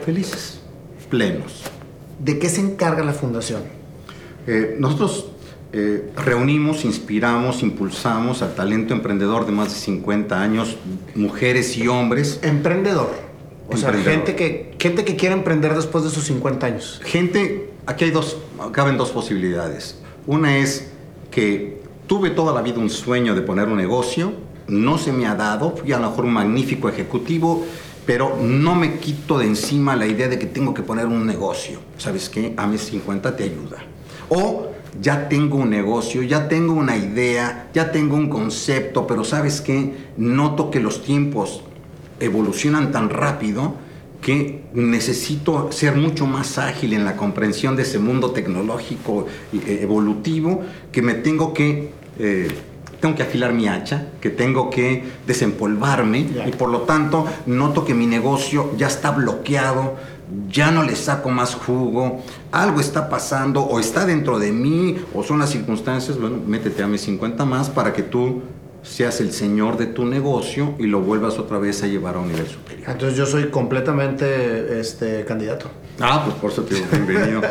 [0.04, 0.60] felices,
[1.08, 1.64] plenos.
[2.18, 3.62] ¿De qué se encarga la fundación?
[4.46, 5.30] Eh, nosotros
[5.72, 10.76] eh, reunimos, inspiramos, impulsamos al talento emprendedor de más de 50 años,
[11.14, 12.40] mujeres y hombres.
[12.42, 13.10] Emprendedor.
[13.70, 17.00] O sea, gente que, gente que quiere emprender después de sus 50 años.
[17.04, 18.38] Gente, aquí hay dos,
[18.72, 19.98] caben dos posibilidades.
[20.26, 20.90] Una es
[21.30, 24.32] que tuve toda la vida un sueño de poner un negocio,
[24.68, 27.66] no se me ha dado, fui a lo mejor un magnífico ejecutivo,
[28.06, 31.78] pero no me quito de encima la idea de que tengo que poner un negocio.
[31.98, 32.54] ¿Sabes qué?
[32.56, 33.84] AME 50 te ayuda.
[34.30, 34.68] O
[35.00, 39.92] ya tengo un negocio, ya tengo una idea, ya tengo un concepto, pero ¿sabes qué?
[40.16, 41.62] Noto que los tiempos
[42.20, 43.74] evolucionan tan rápido
[44.20, 50.62] que necesito ser mucho más ágil en la comprensión de ese mundo tecnológico eh, evolutivo,
[50.90, 52.48] que me tengo que, eh,
[53.00, 57.94] tengo que afilar mi hacha, que tengo que desempolvarme y por lo tanto noto que
[57.94, 59.96] mi negocio ya está bloqueado
[60.50, 65.22] ya no le saco más jugo, algo está pasando o está dentro de mí o
[65.22, 68.42] son las circunstancias, bueno, métete a mis 50 más para que tú
[68.82, 72.28] seas el señor de tu negocio y lo vuelvas otra vez a llevar a un
[72.28, 72.88] nivel superior.
[72.88, 75.70] Entonces yo soy completamente este, candidato.
[76.00, 77.42] Ah, pues por eso te digo, bienvenido.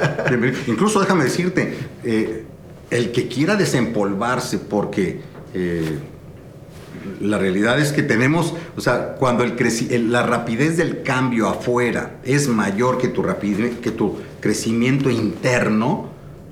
[0.68, 2.46] Incluso déjame decirte, eh,
[2.90, 5.22] el que quiera desempolvarse porque...
[5.54, 5.98] Eh,
[7.22, 12.48] la realidad es que tenemos, o sea, cuando el la rapidez del cambio afuera es
[12.48, 16.10] mayor que tu, rapidez, que tu crecimiento interno,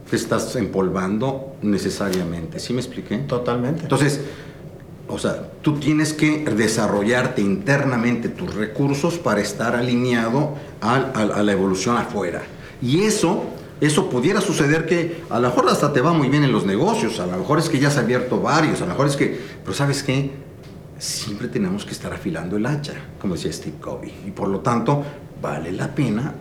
[0.10, 2.60] te estás empolvando necesariamente.
[2.60, 3.18] ¿Sí me expliqué?
[3.20, 3.84] Totalmente.
[3.84, 4.22] Entonces,
[5.08, 11.52] o sea, tú tienes que desarrollarte internamente tus recursos para estar alineado a, a la
[11.52, 12.44] evolución afuera.
[12.82, 13.46] Y eso
[13.82, 17.20] eso pudiera suceder que a lo mejor hasta te va muy bien en los negocios,
[17.20, 19.76] a lo mejor es que ya has abierto varios, a lo mejor es que, pero
[19.76, 20.32] sabes qué,
[20.98, 25.04] siempre tenemos que estar afilando el hacha, como decía Steve Covey, y por lo tanto
[25.42, 26.34] vale la pena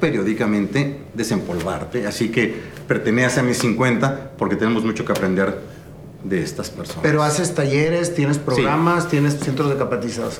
[0.00, 2.54] periódicamente desempolvarte, así que
[2.86, 5.58] pertenece a mis 50 porque tenemos mucho que aprender
[6.24, 7.02] de estas personas.
[7.02, 9.76] Pero haces talleres, tienes programas, tienes centros de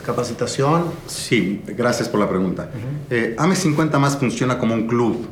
[0.04, 0.84] capacitación.
[1.06, 2.70] Sí, gracias por la pregunta.
[3.10, 5.26] Uh 50 más funciona como un club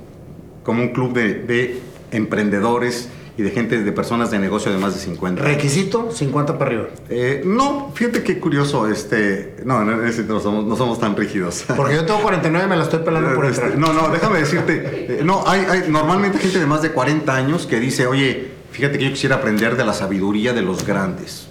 [0.67, 5.01] como un club de, emprendedores y de gente, de personas de negocio de más de
[5.01, 5.43] 50.
[5.43, 6.11] ¿Requisito?
[6.11, 6.89] 50 para arriba.
[7.11, 11.65] Eh, no, fíjate qué curioso, este, no, no, no, somos, no somos tan rígidos.
[11.77, 13.79] Porque yo tengo 49 y me la estoy pelando por este, entrar.
[13.79, 17.67] No, no, déjame decirte, eh, no, hay, hay normalmente gente de más de 40 años
[17.67, 21.49] que dice, oye, fíjate que yo quisiera aprender de la sabiduría de los grandes.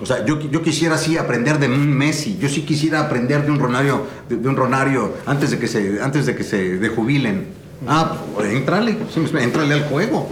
[0.00, 3.50] O sea, yo, yo quisiera sí aprender de un Messi, yo sí quisiera aprender de
[3.50, 7.46] un Ronario, de, un Ronario antes de que se, antes de que se de jubilen.
[7.86, 8.96] Ah, pues entrale,
[9.40, 10.28] entrale al juego.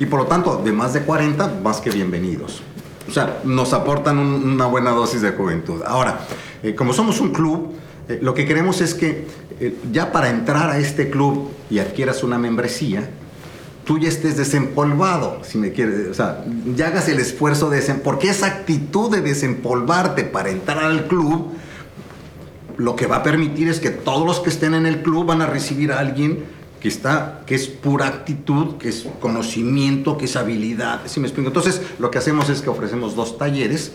[0.00, 2.62] Y por lo tanto, de más de 40, más que bienvenidos.
[3.08, 5.82] O sea, nos aportan una buena dosis de juventud.
[5.86, 6.20] Ahora,
[6.62, 7.72] eh, como somos un club,
[8.08, 9.26] eh, lo que queremos es que
[9.60, 13.08] eh, ya para entrar a este club y adquieras una membresía,
[13.84, 16.44] tú ya estés desempolvado, si me quieres, o sea,
[16.76, 21.52] ya hagas el esfuerzo de porque esa actitud de desempolvarte para entrar al club,
[22.76, 25.40] lo que va a permitir es que todos los que estén en el club van
[25.40, 26.44] a recibir a alguien
[26.80, 31.00] que está, que es pura actitud, que es conocimiento, que es habilidad.
[31.06, 31.48] ¿Sí me explico?
[31.48, 33.92] Entonces, lo que hacemos es que ofrecemos dos talleres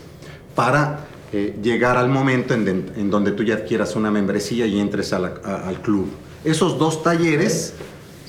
[0.55, 5.81] para eh, llegar al momento en, donde tú ya adquieras una membresía y entres al
[5.81, 6.07] club.
[6.43, 7.73] Esos dos talleres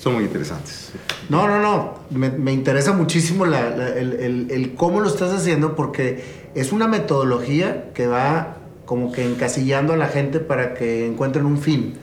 [0.01, 0.93] son muy interesantes.
[1.29, 1.95] No, no, no.
[2.11, 8.59] Me, interesa muchísimo el, el, cómo lo estás haciendo porque es una metodología que va
[8.85, 11.95] como que encasillando a la gente para que encuentren un fin.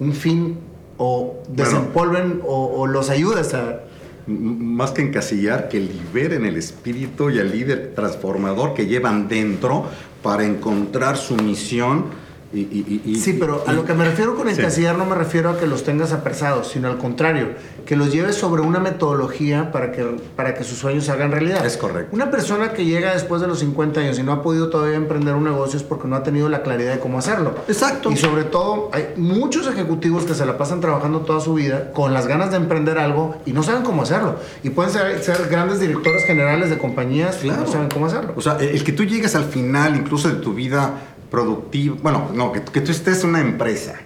[0.00, 0.58] Un fin
[0.98, 3.80] o desempolven o, los ayudas a...
[4.26, 9.84] Más que encasillar, que liberen el espíritu y el líder transformador que llevan dentro
[10.22, 12.06] para encontrar su misión
[12.54, 15.84] sí, pero a lo que me refiero con encasillar no me refiero a que los
[15.84, 17.48] tengas apresados, sino al contrario,
[17.84, 20.04] que los lleves sobre una metodología para que,
[20.36, 21.64] para que sus sueños se hagan realidad.
[21.66, 22.14] Es correcto.
[22.14, 25.34] Una persona que llega después de los 50 años y no ha podido todavía emprender
[25.34, 27.54] un negocio es porque no ha tenido la claridad de cómo hacerlo.
[27.68, 28.10] Exacto.
[28.10, 32.14] Y sobre todo, hay muchos ejecutivos que se la pasan trabajando toda su vida con
[32.14, 34.36] las ganas de emprender algo y no saben cómo hacerlo.
[34.62, 38.34] Y pueden ser, ser grandes directores generales de compañías y no saben cómo hacerlo.
[38.36, 42.52] O sea, el que tú llegues al final incluso de tu vida productivo, bueno, no,
[42.52, 43.96] que, tú estés en una empresa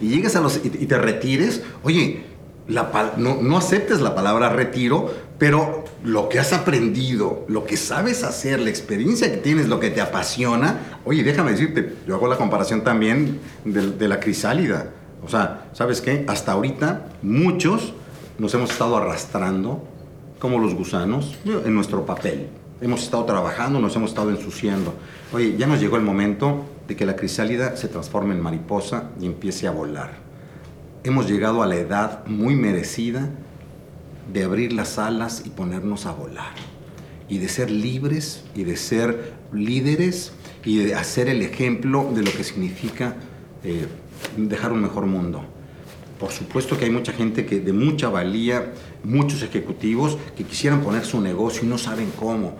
[0.00, 2.24] y llegues a los y, te retires, oye,
[2.66, 8.58] no, no aceptes la palabra retiro, pero lo que has aprendido, lo que sabes hacer,
[8.60, 12.82] la experiencia que tienes, lo que te apasiona, oye, déjame decirte, yo hago la comparación
[12.84, 14.90] también de, de la crisálida.
[15.22, 16.24] O sea, ¿sabes qué?
[16.26, 17.92] Hasta ahorita muchos
[18.38, 19.84] nos hemos estado arrastrando
[20.38, 22.48] como los gusanos en nuestro papel.
[22.80, 24.94] Hemos estado trabajando, nos hemos estado ensuciando.
[25.34, 29.26] Oye, ya nos llegó el momento de que la crisálida se transforme en mariposa y
[29.26, 30.12] empiece a volar.
[31.04, 33.28] Hemos llegado a la edad muy merecida
[34.32, 36.52] de abrir las alas y ponernos a volar.
[37.28, 40.32] Y de ser libres y de ser líderes
[40.64, 43.16] y de hacer el ejemplo de lo que significa
[43.62, 43.86] eh,
[44.36, 45.44] dejar un mejor mundo.
[46.18, 48.72] Por supuesto que hay mucha gente que de mucha valía,
[49.04, 52.56] muchos ejecutivos que quisieran poner su negocio y no saben cómo.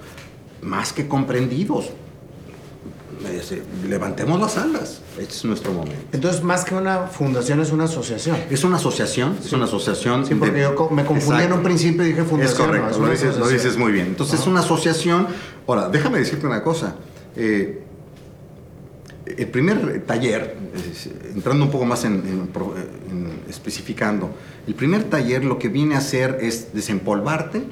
[0.62, 1.90] Más que comprendidos.
[3.88, 5.00] Levantemos las alas.
[5.18, 5.96] Este es nuestro momento.
[6.12, 8.36] Entonces, más que una fundación, es una asociación.
[8.50, 10.26] Es una asociación, es una asociación.
[10.26, 12.60] Sí, porque yo me confundí en un principio y dije fundación.
[12.60, 14.06] Es correcto, lo, dices, muy bien.
[14.06, 15.26] Entonces, es una asociación.
[15.66, 16.96] Ahora, déjame decirte una cosa.
[17.36, 17.82] Eh,
[19.36, 20.56] el primer taller,
[21.34, 22.48] entrando un poco más en,
[23.48, 24.30] especificando,
[24.66, 27.62] el primer taller lo que viene a hacer es desempolvarte,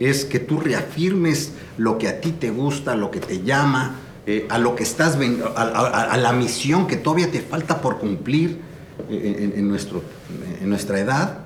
[0.00, 3.96] es que tú reafirmes lo que a ti te gusta, lo que te llama,
[4.30, 5.16] eh, a lo que estás,
[5.56, 8.58] a, la misión que todavía te falta por cumplir
[9.08, 10.02] eh, en, nuestro,
[10.60, 11.38] en nuestra edad,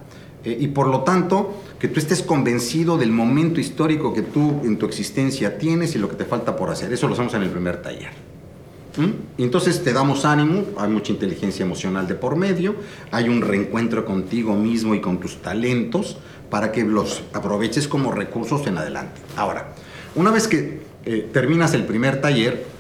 [0.43, 4.79] eh, y por lo tanto, que tú estés convencido del momento histórico que tú en
[4.79, 6.93] tu existencia tienes y lo que te falta por hacer.
[6.93, 8.11] Eso lo hacemos en el primer taller.
[9.39, 12.75] Y entonces te damos ánimo, hay mucha inteligencia emocional de por medio,
[13.13, 16.19] hay un reencuentro contigo mismo y con tus talentos
[16.51, 19.21] para que los aproveches como recursos en adelante.
[19.37, 19.73] Ahora,
[20.17, 20.81] una vez que
[21.33, 22.72] terminas el primer taller,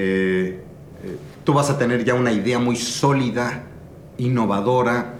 [0.00, 0.60] eh,
[1.02, 3.64] eh, tú vas a tener ya una idea muy sólida,
[4.16, 5.14] innovadora,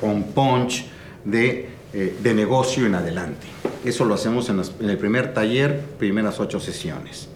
[0.00, 0.86] con punch
[1.24, 3.46] de, de negocio en adelante.
[3.84, 7.28] Eso lo hacemos en, en el primer taller, primeras ocho sesiones.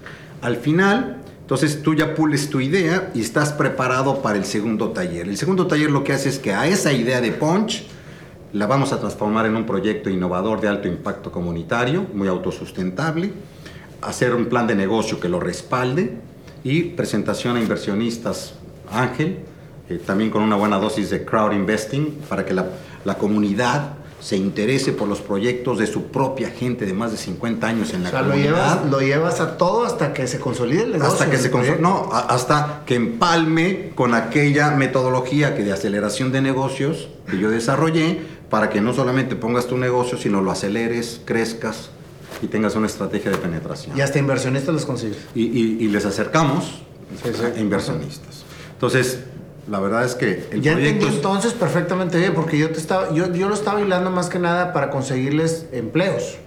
[0.43, 5.29] Al final, entonces tú ya pules tu idea y estás preparado para el segundo taller.
[5.29, 7.87] El segundo taller lo que hace es que a esa idea de Punch
[8.53, 13.33] la vamos a transformar en un proyecto innovador de alto impacto comunitario, muy autosustentable,
[14.03, 16.17] hacer un plan de negocio que lo respalde
[16.65, 18.55] y presentación a inversionistas
[18.91, 19.39] Ángel,
[19.89, 22.67] eh, también con una buena dosis de crowd investing para que la,
[23.05, 27.67] la comunidad se interese por los proyectos de su propia gente de más de 50
[27.67, 28.85] años en la comunidad.
[28.87, 31.13] Lo llevas, a todo hasta que se consolide el negocio.
[31.13, 36.43] Hasta que se consolide, no, hasta que empalme con aquella metodología que de aceleración de
[36.43, 41.91] negocios que yo desarrollé para que no solamente pongas tu negocio, sino lo aceleres, crezcas
[42.43, 43.97] y tengas una estrategia de penetración.
[43.97, 45.19] Y hasta inversionistas los consigues.
[45.35, 46.83] Y, les acercamos
[47.25, 48.45] a inversionistas.
[48.73, 49.21] Entonces,
[49.69, 53.33] la verdad es que el ya entendí entonces perfectamente bien, porque yo te estaba, yo,
[53.33, 56.39] yo lo estaba hilando más que nada para conseguirles empleos.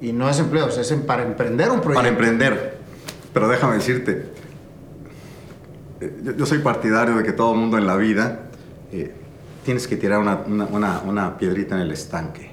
[0.00, 1.94] Y no es empleos, es para emprender un proyecto.
[1.94, 2.78] Para emprender.
[3.32, 4.26] Pero déjame decirte,
[6.00, 8.50] eh, yo, soy partidario de que todo el mundo en la vida
[8.92, 9.12] eh,
[9.64, 12.50] tienes que tirar una, una, una piedrita en el estanque.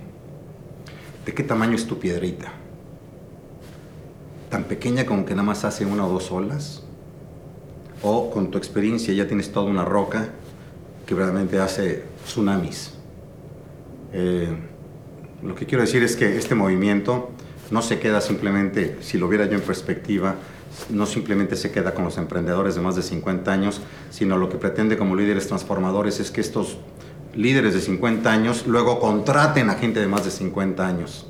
[1.25, 2.51] ¿De qué tamaño es tu piedrita?
[4.49, 6.85] ¿Tan pequeña como que nada más hace una o dos olas?
[8.07, 10.29] o con tu experiencia ya tienes toda una roca
[11.07, 12.93] que realmente hace tsunamis.
[14.13, 14.47] Eh,
[15.41, 17.31] lo que quiero decir es que este movimiento
[17.71, 20.35] no se queda simplemente, si lo viera yo en perspectiva,
[20.89, 23.81] no simplemente se queda con los emprendedores de más de 50 años,
[24.11, 26.77] sino lo que pretende como líderes transformadores es que estos
[27.33, 31.27] líderes de 50 años luego contraten a gente de más de 50 años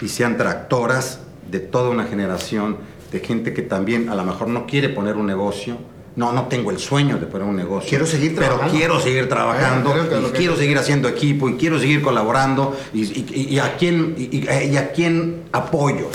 [0.00, 1.20] y sean tractoras
[1.50, 2.76] de toda una generación
[3.12, 5.78] de gente que también a lo mejor no quiere poner un negocio.
[6.16, 7.88] No, no tengo el sueño de poner un negocio.
[7.88, 8.66] Quiero seguir trabajando.
[8.66, 13.76] Pero quiero seguir trabajando, y quiero seguir haciendo equipo, y quiero seguir colaborando, y, a,
[13.76, 16.08] quién, y, a quién apoyo.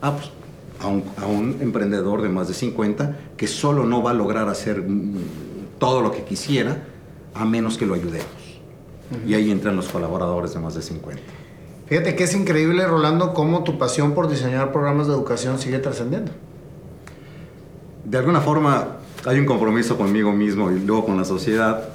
[0.00, 0.30] Ah, pues,
[0.80, 4.48] a un, a un, emprendedor de más de 50 que solo no va a lograr
[4.48, 4.82] hacer
[5.78, 6.84] todo lo que quisiera
[7.34, 8.26] a menos que lo ayudemos.
[9.26, 11.22] Y ahí entran los colaboradores de más de 50.
[11.86, 16.32] Fíjate que es increíble, Rolando, cómo tu pasión por diseñar programas de educación sigue trascendiendo.
[18.04, 21.88] De alguna forma hay un compromiso conmigo mismo y luego con la sociedad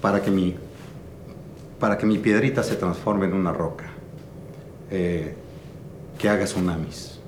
[0.00, 0.56] para que mi,
[1.78, 3.86] para que mi piedrita se transforme en una roca,
[4.90, 5.34] eh,
[6.18, 7.18] que haga tsunamis.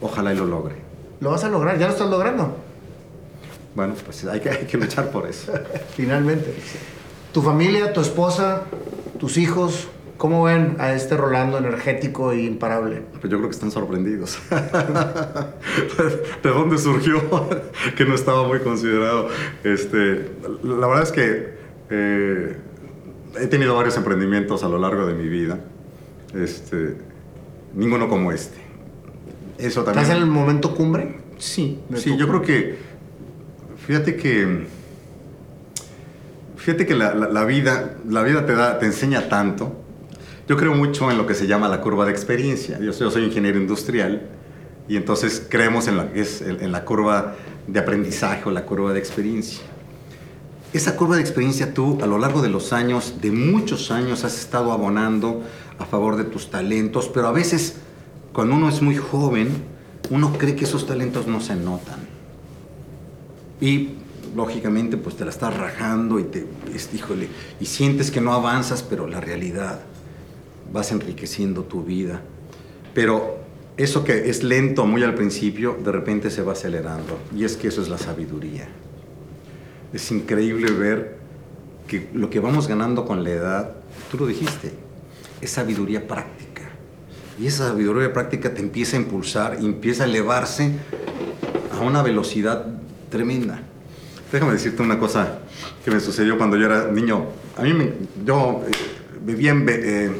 [0.00, 0.76] Ojalá y lo logre.
[1.20, 2.56] Lo vas a lograr, ya lo estás logrando.
[3.74, 5.52] Bueno, pues hay que, hay que luchar por eso.
[5.96, 6.54] Finalmente.
[7.32, 8.62] Tu familia, tu esposa,
[9.18, 13.02] tus hijos, ¿Cómo ven a este Rolando energético e imparable?
[13.20, 14.38] Pues yo creo que están sorprendidos.
[16.42, 17.20] ¿De dónde surgió?
[17.96, 19.28] que no estaba muy considerado.
[19.64, 20.30] Este,
[20.62, 21.54] la verdad es que
[21.90, 22.56] eh,
[23.40, 25.58] he tenido varios emprendimientos a lo largo de mi vida.
[26.32, 26.96] Este,
[27.74, 28.58] ninguno como este.
[29.58, 30.04] Eso también.
[30.04, 31.18] ¿Estás en el momento cumbre?
[31.38, 32.76] Sí, sí, yo creo que.
[33.86, 34.66] Fíjate que.
[36.56, 39.83] Fíjate que la, la, vida, la vida te, da, te enseña tanto.
[40.48, 42.78] Yo creo mucho en lo que se llama la curva de experiencia.
[42.78, 44.22] Yo, soy ingeniero industrial
[44.88, 47.34] y entonces creemos en la, es, en curva
[47.66, 49.62] de aprendizaje o la curva de experiencia.
[50.74, 54.38] Esa curva de experiencia tú a lo largo de los años, de muchos años, has
[54.38, 55.42] estado abonando
[55.78, 57.76] a favor de tus talentos, pero a veces
[58.32, 59.48] cuando uno es muy joven,
[60.10, 62.00] uno cree que esos talentos no se notan.
[63.60, 63.90] Y
[64.34, 66.46] lógicamente pues te la estás rajando y te,
[66.92, 67.28] híjole,
[67.60, 69.80] y sientes que no avanzas, pero la realidad,
[70.74, 72.20] vas enriqueciendo tu vida.
[72.94, 73.38] Pero
[73.76, 77.18] eso que es lento muy al principio, de repente se va acelerando.
[77.34, 78.66] Y es que eso es la sabiduría.
[79.92, 81.16] Es increíble ver
[81.86, 83.76] que lo que vamos ganando con la edad,
[84.10, 84.72] tú lo dijiste,
[85.40, 86.62] es sabiduría práctica.
[87.38, 90.72] Y esa sabiduría práctica te empieza a impulsar, empieza a elevarse
[91.72, 92.66] a una velocidad
[93.10, 93.60] tremenda.
[94.32, 95.38] Déjame decirte una cosa
[95.84, 97.26] que me sucedió cuando yo era niño.
[97.56, 97.92] A mí, me,
[98.24, 98.70] yo eh,
[99.24, 100.10] vivía eh,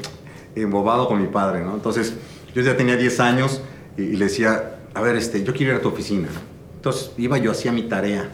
[0.54, 1.74] embobado con mi padre, ¿no?
[1.74, 2.14] Entonces,
[2.54, 3.60] yo ya tenía 10 años
[3.96, 6.28] y, le decía, a ver, este, yo quiero ir a tu oficina.
[6.76, 8.28] Entonces, iba yo, hacía mi tarea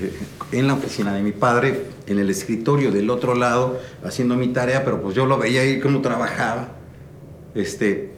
[0.00, 0.12] eh,
[0.52, 4.84] en la oficina de mi padre, en el escritorio del otro lado, haciendo mi tarea,
[4.84, 6.68] pero pues yo lo veía ahí cómo trabajaba.
[7.54, 8.10] Este,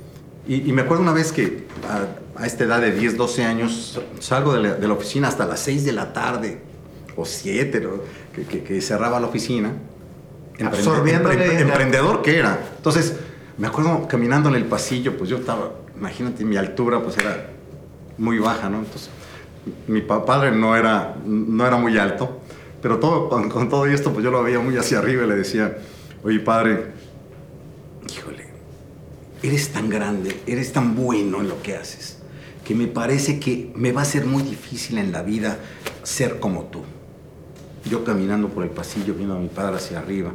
[0.46, 4.88] y, me acuerdo una vez que a, esta edad de 10, 12 años, salgo de
[4.88, 6.60] la, oficina hasta las 6 de la tarde,
[7.16, 7.88] o 7,
[8.66, 9.72] que, cerraba la oficina.
[10.66, 12.58] Absorbiendo emprendedor que era.
[12.76, 13.16] Entonces,
[13.58, 17.50] me acuerdo caminando en el pasillo, pues yo estaba, imagínate, mi altura pues era
[18.18, 18.78] muy baja, ¿no?
[18.78, 19.10] Entonces,
[19.86, 22.40] mi padre no era, no era muy alto,
[22.80, 25.78] pero todo, con, todo esto, pues yo lo veía muy hacia arriba y le decía,
[26.24, 26.86] oye padre,
[28.10, 28.48] híjole,
[29.42, 32.18] eres tan grande, eres tan bueno en lo que haces,
[32.64, 35.58] que me parece que me va a ser muy difícil en la vida
[36.02, 36.82] ser como tú.
[37.88, 40.32] Yo caminando por el pasillo, viendo a mi padre hacia arriba,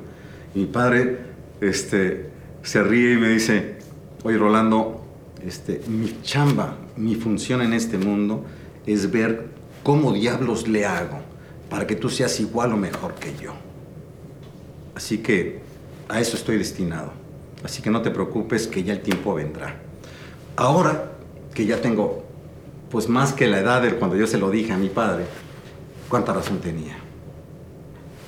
[0.57, 1.19] mi padre
[1.61, 2.31] este,
[2.63, 3.77] se ríe y me dice,
[4.23, 5.05] oye Rolando,
[5.45, 8.43] este, mi chamba, mi función en este mundo
[8.87, 9.49] es ver
[9.83, 11.19] cómo diablos le hago
[11.69, 13.53] para que tú seas igual o mejor que yo.
[14.95, 15.59] Así que
[16.09, 17.11] a eso estoy destinado.
[17.63, 19.75] Así que no te preocupes que ya el tiempo vendrá.
[20.55, 21.11] Ahora
[21.53, 22.23] que ya tengo
[22.89, 25.25] pues más que la edad de cuando yo se lo dije a mi padre,
[26.09, 27.06] cuánta razón tenía.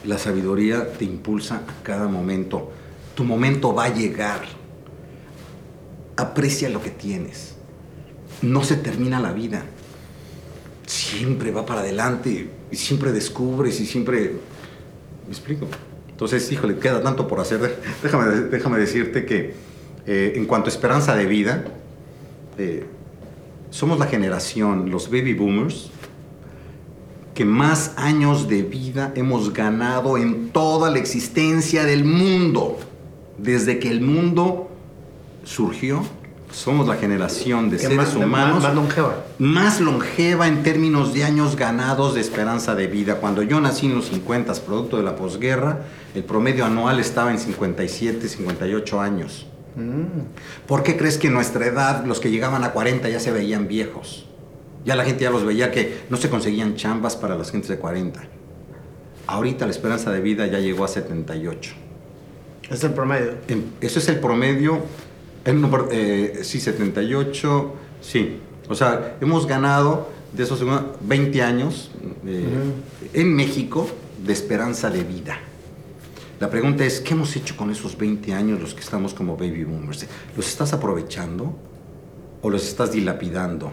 [0.05, 2.71] La sabiduría te impulsa a cada momento.
[3.15, 4.41] Tu momento va a llegar.
[6.15, 7.55] Aprecia lo que tienes.
[8.41, 9.65] No se termina la vida
[10.89, 14.33] siempre va para adelante y siempre descubres y siempre...
[15.25, 15.67] ¿Me explico?
[16.09, 17.79] Entonces, híjole, queda tanto por hacer.
[18.03, 19.53] Déjame, déjame decirte que
[20.07, 21.65] eh, en cuanto a esperanza de vida,
[22.57, 22.85] eh,
[23.69, 25.91] somos la generación, los baby boomers,
[27.39, 32.77] que más años de vida hemos ganado en toda la existencia del mundo.
[33.37, 34.69] Desde que el mundo
[35.45, 36.03] surgió,
[36.51, 39.23] somos la generación de seres humanos más, longeva.
[39.37, 43.21] Más longeva en términos de años ganados de esperanza de vida.
[43.21, 47.39] Cuando yo nací en los 50, producto de la posguerra, el promedio anual estaba en
[47.39, 49.47] 57, 58 años.
[49.77, 50.67] Mm.
[50.67, 53.69] ¿Por qué crees que en nuestra edad los que llegaban a 40 ya se veían
[53.69, 54.28] viejos?
[54.85, 57.77] Ya la gente ya los veía que no se conseguían chambas para las gentes de
[57.77, 58.21] 40.
[59.27, 61.71] Ahorita la esperanza de vida ya llegó a 78.
[62.69, 63.33] Es el promedio.
[63.81, 64.83] Eso es el promedio
[65.91, 68.39] eh, sí, 78, sí.
[68.67, 70.63] O sea, hemos ganado de esos
[71.01, 71.91] 20 años
[72.25, 72.45] eh,
[73.13, 73.89] en México
[74.23, 75.39] de esperanza de vida.
[76.39, 79.63] La pregunta es, ¿qué hemos hecho con esos 20 años los que estamos como baby
[79.63, 80.05] boomers?
[80.37, 81.55] ¿Los estás aprovechando
[82.41, 83.71] o los estás dilapidando?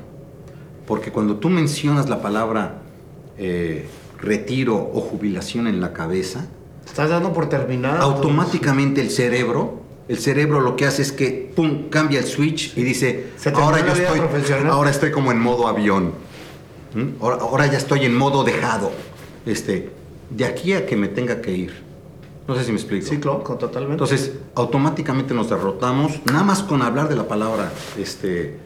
[0.86, 2.82] Porque cuando tú mencionas la palabra
[3.38, 6.46] eh, retiro o jubilación en la cabeza,
[6.84, 8.02] estás dando por terminado.
[8.02, 12.82] Automáticamente el cerebro el cerebro lo que hace es que, pum, cambia el switch y
[12.82, 14.20] dice, ahora yo estoy,
[14.68, 16.12] ahora estoy como en modo avión.
[16.94, 17.20] ¿Mm?
[17.20, 18.92] Ahora, ya estoy en modo dejado.
[19.44, 19.90] Este,
[20.30, 21.84] de aquí a que me tenga que ir.
[22.46, 23.06] No sé si me explico.
[23.06, 23.94] Sí, claro, totalmente.
[23.94, 28.56] Entonces, automáticamente nos derrotamos, nada más con hablar de la palabra este,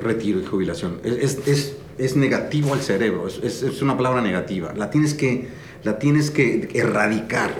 [0.00, 1.00] retiro y jubilación.
[1.04, 4.72] Es, es, es negativo al cerebro, es, es, una palabra negativa.
[4.76, 5.48] La tienes que,
[5.82, 7.54] la tienes que erradicar.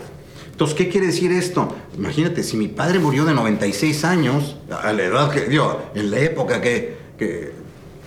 [0.55, 1.74] Entonces, ¿qué quiere decir esto?
[1.99, 6.20] Imagínate, si mi padre murió de 96 años, a la edad que dio, en la
[6.20, 6.95] época que,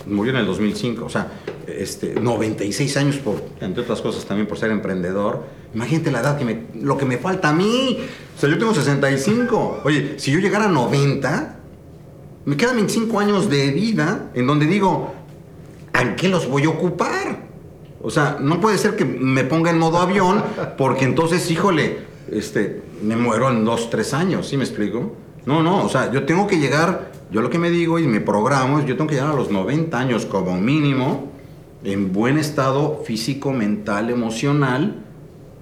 [0.05, 1.30] murió en el 2005, o sea,
[1.67, 5.43] este, 96 años, por, entre otras cosas también por ser emprendedor.
[5.73, 7.99] Imagínate la edad, que me, lo que me falta a mí.
[8.38, 9.82] O sea, yo tengo 65.
[9.84, 11.57] Oye, si yo llegara a 90,
[12.47, 15.13] me quedan 25 años de vida en donde digo,
[15.91, 17.45] ¿a qué los voy a ocupar?
[18.01, 20.41] O sea, no puede ser que me ponga en modo avión
[20.77, 21.97] porque entonces, híjole,
[22.31, 25.11] este, me muero en dos, tres años, ¿sí me explico?
[25.45, 28.21] No, no, o sea, yo tengo que llegar, yo lo que me digo y me
[28.21, 31.29] programo es, yo tengo que llegar a los 90 años como mínimo
[31.83, 35.03] en buen estado físico, mental, emocional.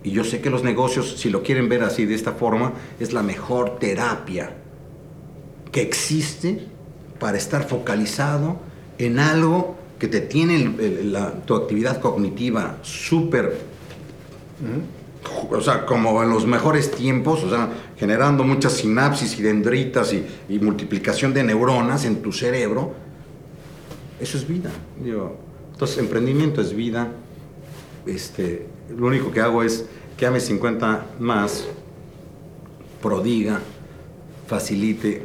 [0.04, 3.12] Y yo sé que los negocios, si lo quieren ver así de esta forma, es
[3.12, 4.58] la mejor terapia
[5.72, 6.75] que existe
[7.26, 8.58] para estar focalizado
[9.00, 10.76] en algo que te tiene
[11.48, 13.58] tu actividad cognitiva súper,
[15.50, 20.24] o sea, como en los mejores tiempos, o sea, generando muchas sinapsis y dendritas y,
[20.50, 22.94] y multiplicación de neuronas en tu cerebro,
[24.20, 24.70] eso es vida.
[25.00, 27.08] entonces, emprendimiento es vida.
[28.06, 31.66] Este, lo único que hago es que AME 50 más
[33.02, 33.62] prodiga,
[34.46, 35.24] facilite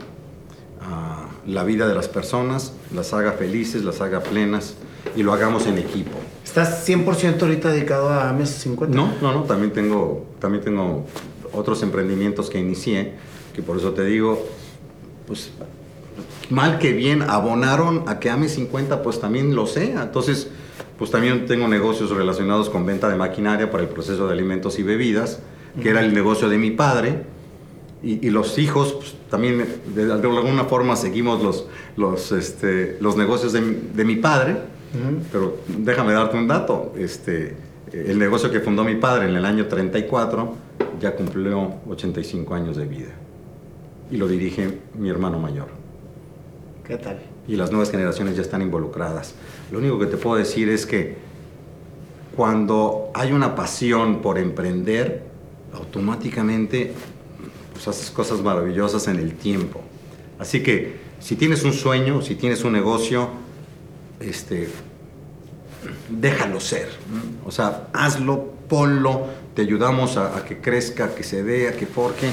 [0.81, 4.75] uh, la vida de las personas, las haga felices, las haga plenas
[5.17, 6.19] y lo hagamos en equipo.
[6.45, 8.97] ¿Estás 100% ahorita dedicado a AMES 50?
[8.97, 11.07] No, no, no, también tengo, también tengo
[11.53, 13.15] otros emprendimientos que inicié,
[13.55, 14.47] que por eso te digo,
[15.27, 15.51] pues
[16.51, 20.03] mal que bien abonaron a que AMES 50, pues también lo sea.
[20.03, 20.49] Entonces,
[20.99, 24.83] pues también tengo negocios relacionados con venta de maquinaria para el proceso de alimentos y
[24.83, 25.41] bebidas,
[25.83, 27.25] que era el negocio de mi padre
[28.03, 33.61] y, los hijos pues, también de, alguna forma seguimos los, los, este, los negocios de,
[33.61, 34.57] de mi padre,
[35.31, 37.57] pero déjame darte un dato, este,
[37.93, 40.55] el negocio que fundó mi padre en el año 34
[41.01, 43.11] ya cumplió 85 años de vida
[44.11, 45.69] y lo dirige mi hermano mayor.
[46.87, 47.21] ¿Qué tal?
[47.47, 49.35] Y las nuevas generaciones ya están involucradas.
[49.71, 51.17] Lo único que te puedo decir es que
[52.37, 55.23] cuando hay una pasión por emprender,
[55.73, 56.93] automáticamente
[57.85, 59.81] pues, haces cosas maravillosas en el tiempo.
[60.39, 63.31] Así que si tienes un sueño, si tienes un negocio,
[64.21, 64.69] este,
[66.11, 66.91] déjalo ser.
[67.47, 72.29] O sea, hazlo, ponlo, te ayudamos a, que crezca, que se dé, a que forje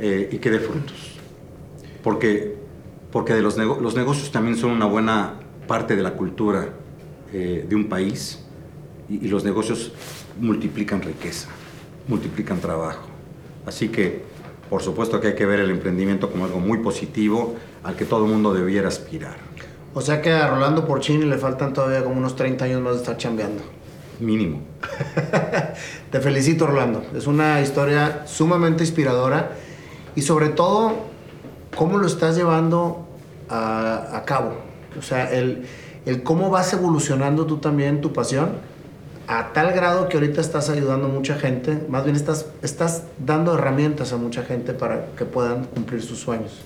[0.00, 1.16] eh, y que dé frutos.
[2.02, 2.56] Porque,
[3.12, 5.34] porque de los, los, negocios también son una buena
[5.68, 6.70] parte de la cultura
[7.32, 8.40] eh, de un país
[9.08, 9.92] y, y los negocios
[10.40, 11.48] multiplican riqueza,
[12.08, 13.06] multiplican trabajo.
[13.64, 14.37] Así que
[14.68, 18.24] por supuesto que hay que ver el emprendimiento como algo muy positivo al que todo
[18.24, 19.36] el mundo debiera aspirar.
[19.94, 22.98] O sea que a Rolando Porcini le faltan todavía como unos 30 años más de
[22.98, 23.62] estar chambeando.
[24.20, 24.62] Mínimo.
[26.10, 27.04] Te felicito, Rolando.
[27.16, 29.52] Es una historia sumamente inspiradora
[30.14, 30.92] y sobre todo,
[31.76, 33.08] cómo lo estás llevando
[33.48, 34.54] a, cabo.
[34.98, 35.64] O sea, el,
[36.06, 38.50] el cómo vas evolucionando tú también tu pasión
[39.28, 43.54] a tal grado que ahorita estás ayudando a mucha gente, más bien estás, estás dando
[43.54, 46.62] herramientas a mucha gente para que puedan cumplir sus sueños.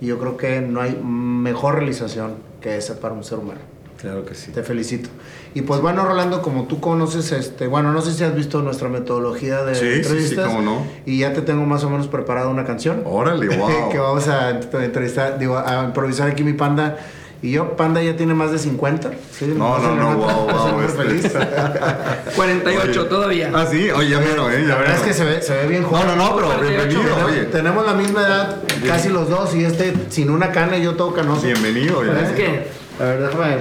[0.00, 3.60] Y yo creo que no hay mejor realización que esa para un ser humano.
[4.00, 4.52] Claro que sí.
[4.52, 5.08] Te felicito.
[5.54, 8.88] Y pues bueno, Rolando, como tú conoces, este, bueno, no sé si has visto nuestra
[8.88, 10.44] metodología de sí, entrevistas.
[10.46, 10.86] Sí, sí, cómo no.
[11.06, 13.02] Y ya te tengo más o menos preparada una canción.
[13.06, 13.88] Órale, wow.
[13.90, 16.96] que vamos a entrevistar, digo, a improvisar aquí mi panda
[17.44, 19.10] y yo, Panda ya tiene más de 50.
[19.58, 20.80] no, no, no, wow, wow.
[20.80, 21.02] Este.
[21.02, 21.30] feliz.
[22.36, 23.50] 48 todavía.
[23.54, 24.64] Ah, sí, oye, ya vieron, ¿eh?
[24.66, 26.06] la verdad es que se ve, se ve bien joven.
[26.06, 27.44] No, no, no, pero bienvenido, oye.
[27.44, 31.12] Tenemos la misma edad, casi los dos, y este sin una cana y yo todo
[31.12, 31.42] canoso.
[31.42, 32.12] Bienvenido, oye.
[32.22, 32.68] es que.
[32.98, 33.56] A ver, déjame.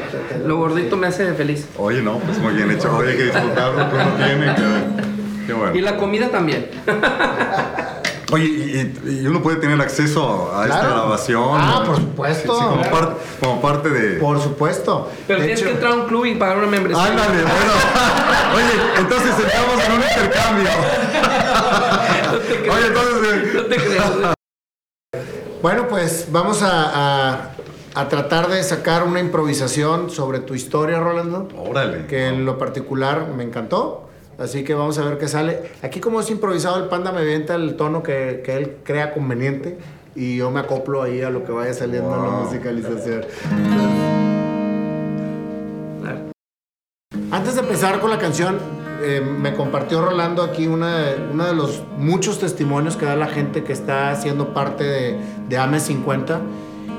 [0.46, 1.68] Lo gordito me hace feliz.
[1.78, 2.96] Oye, no, pues muy bien hecho.
[2.96, 4.56] Oye, hay que disfrutar lo que uno tiene.
[5.46, 5.76] Qué bueno.
[5.76, 6.70] Y la comida también.
[8.32, 11.60] Oye, y, uno puede tener acceso a esta grabación.
[11.60, 12.58] Ah, por supuesto.
[12.58, 12.66] Sí,
[13.40, 14.20] como, parte, de.
[14.20, 15.10] Por supuesto.
[15.28, 17.04] Pero tienes que entrar a un club y pagar una membresía.
[17.04, 17.54] Ándale, bueno.
[18.56, 20.70] Oye, entonces entramos en un intercambio.
[22.32, 22.74] no te creo.
[22.74, 23.54] Oye, entonces.
[23.54, 24.34] No te creo.
[25.62, 27.52] Bueno, pues vamos a,
[27.96, 31.48] a, tratar de sacar una improvisación sobre tu historia, Rolando.
[31.58, 32.06] Órale.
[32.08, 34.10] Que en lo particular me encantó.
[34.44, 35.72] Así que vamos a ver qué sale.
[35.82, 39.78] Aquí como es improvisado, el panda me avienta el tono que, que él crea conveniente
[40.16, 43.22] y yo me acoplo ahí a lo que vaya saliendo en la musicalización.
[47.32, 48.58] Antes de empezar con la canción,
[49.02, 53.28] eh, me compartió Rolando aquí una de, uno de los muchos testimonios que da la
[53.28, 55.18] gente que está siendo parte de,
[55.48, 56.42] de AME 50.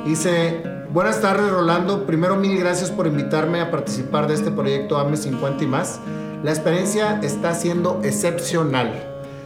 [0.07, 5.18] Dice, buenas tardes Rolando, primero mil gracias por invitarme a participar de este proyecto AME
[5.18, 6.01] 50 y más.
[6.45, 8.92] La experiencia está siendo excepcional.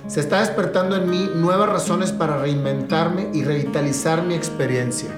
[0.09, 5.09] Se está despertando en mí nuevas razones para reinventarme y revitalizar mi experiencia.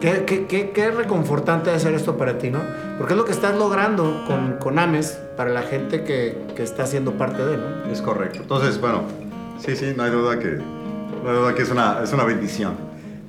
[0.00, 2.58] Qué, qué, qué, qué reconfortante hacer esto para ti, ¿no?
[2.98, 6.86] Porque es lo que estás logrando con, con AMES para la gente que, que está
[6.88, 7.92] siendo parte de, ¿no?
[7.92, 8.40] Es correcto.
[8.42, 9.02] Entonces, bueno,
[9.64, 10.56] sí, sí, no hay duda que,
[11.22, 12.74] no hay duda que es, una, es una bendición.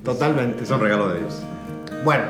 [0.02, 0.64] Totalmente.
[0.64, 1.42] Es un regalo de Dios.
[2.04, 2.24] Bueno,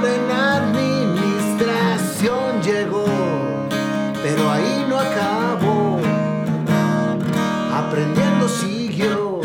[0.00, 3.04] doctor en administración llegó,
[4.22, 5.98] pero ahí no acabó.
[7.74, 9.40] Aprendiendo siguió.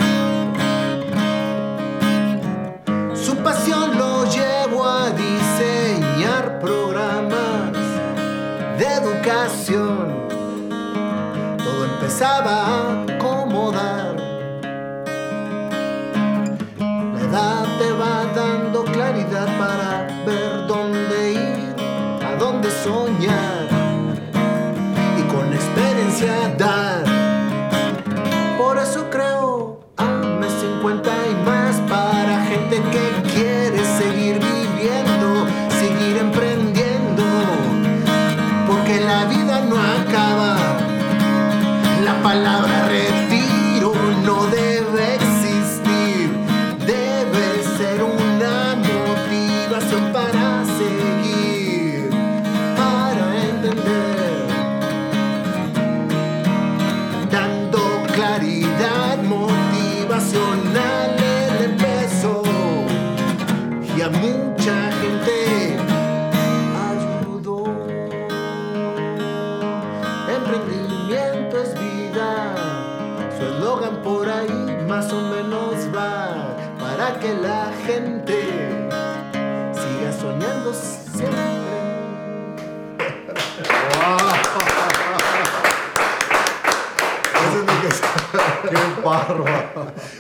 [3.13, 7.71] Su pasión lo llevó a diseñar programas
[8.77, 10.27] de educación.
[11.57, 12.84] Todo empezaba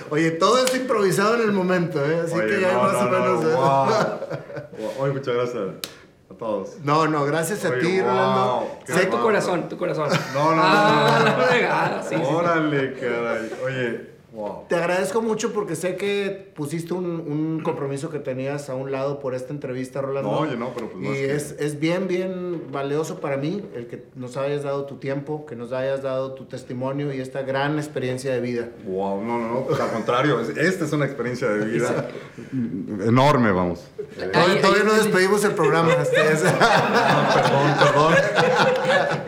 [0.09, 2.21] Oye, todo es improvisado en el momento, ¿eh?
[2.25, 3.43] así Oye, que ya no, más no, o no, menos.
[3.43, 3.55] ¿eh?
[3.55, 3.85] wow.
[4.79, 4.91] Wow.
[5.03, 5.63] Oye, muchas gracias
[6.29, 6.69] a todos.
[6.83, 8.09] No, no, gracias a Oye, ti, wow.
[8.09, 8.67] Rolando.
[8.85, 10.09] Sé tu corazón, tu corazón.
[10.33, 11.25] No, no, no, Ah, no, no.
[11.25, 12.33] la fregada, sí, sí, sí.
[12.33, 13.51] Órale, caray.
[13.65, 14.65] Oye, wow.
[14.69, 19.19] Te agradezco mucho porque sé que pusiste un, un compromiso que tenías a un lado
[19.19, 20.29] por esta entrevista, Rolando.
[20.31, 23.63] No, oye, no, pero pues Y más que- es, es bien, bien valioso para mí
[23.75, 27.41] el que nos hayas dado tu tiempo, que nos hayas dado tu testimonio y esta
[27.41, 28.69] gran experiencia de vida.
[28.85, 32.09] Wow, no, no, no, pues al contrario, es- esta es una experiencia de vida
[33.05, 33.85] enorme, vamos.
[34.17, 35.91] Eh, Todavía, todavía no despedimos el programa.
[35.93, 38.13] este, perdón, perdón.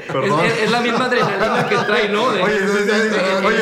[0.07, 0.45] Perdón.
[0.45, 2.31] Es, es- es la misma adrenalina que trae, ¿no?
[2.31, 3.61] De- Oye, sí, sí, el- oye,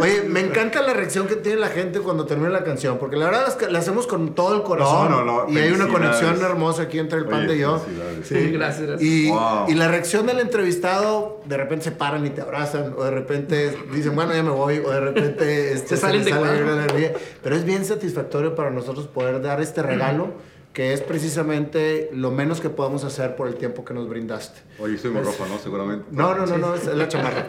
[0.00, 3.26] Oye, me encanta la reacción que tiene la gente cuando termina la canción, porque la
[3.26, 5.10] verdad las que- la hacemos con todo el corazón.
[5.10, 7.82] No, no, no, Y hay una conexión hermosa aquí entre el Oye, panda y yo.
[8.22, 8.50] Sí.
[8.52, 9.02] Gracias, gracias.
[9.02, 9.66] Y, Wow.
[9.68, 13.76] y la reacción del entrevistado, de repente se paran y te abrazan, o de repente
[13.92, 17.14] dicen, bueno, ya me voy, o de repente este, Se salen les de sale.
[17.42, 20.28] Pero es bien satisfactorio para nosotros poder dar este regalo,
[20.74, 24.60] que es precisamente lo menos que podemos hacer por el tiempo que nos brindaste.
[24.80, 25.56] Oye, estoy muy ropa, ¿no?
[25.58, 26.04] Seguramente.
[26.10, 27.46] No, no, no, no, es la chamarra.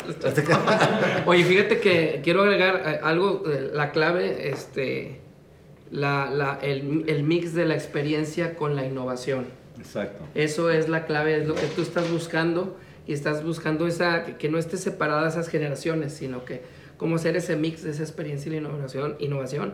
[1.26, 5.20] Oye, fíjate que quiero agregar eh, algo, eh, la clave, este,
[5.92, 9.48] la, la- el, el mix de la experiencia con la innovación.
[9.78, 10.24] Exacto.
[10.36, 14.38] Eso es la clave, es lo que tú estás buscando y estás buscando esa, que,
[14.38, 16.62] que no esté separada esas generaciones, sino que
[16.98, 19.16] cómo hacer ese mix de esa experiencia y la innovación.
[19.20, 19.74] innovación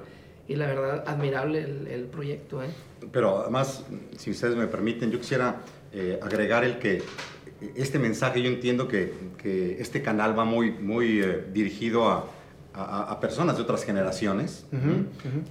[0.51, 2.61] y la verdad, admirable el, el proyecto.
[2.61, 2.69] ¿eh?
[3.11, 3.85] Pero además,
[4.17, 5.61] si ustedes me permiten, yo quisiera
[5.93, 7.01] eh, agregar el que
[7.75, 12.25] este mensaje, yo entiendo que, que este canal va muy, muy eh, dirigido a,
[12.73, 14.65] a, personas de otras generaciones.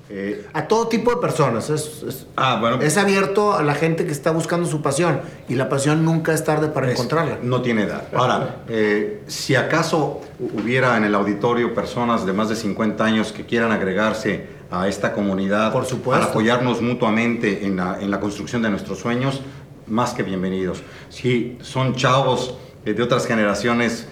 [0.08, 1.68] Eh, a todo tipo de personas.
[1.68, 2.80] Es, ah, bueno.
[2.80, 6.44] es abierto a la gente que está buscando su pasión y la pasión nunca es
[6.44, 7.38] tarde para encontrarla.
[7.42, 8.04] No tiene edad.
[8.14, 13.44] Ahora, eh, si acaso hubiera en el auditorio personas de más de 50 años que
[13.44, 16.20] quieran agregarse a esta comunidad Por supuesto.
[16.20, 19.42] para apoyarnos mutuamente en la, en la construcción de nuestros sueños,
[19.86, 20.82] más que bienvenidos.
[21.08, 24.06] Si son chavos eh, de otras generaciones,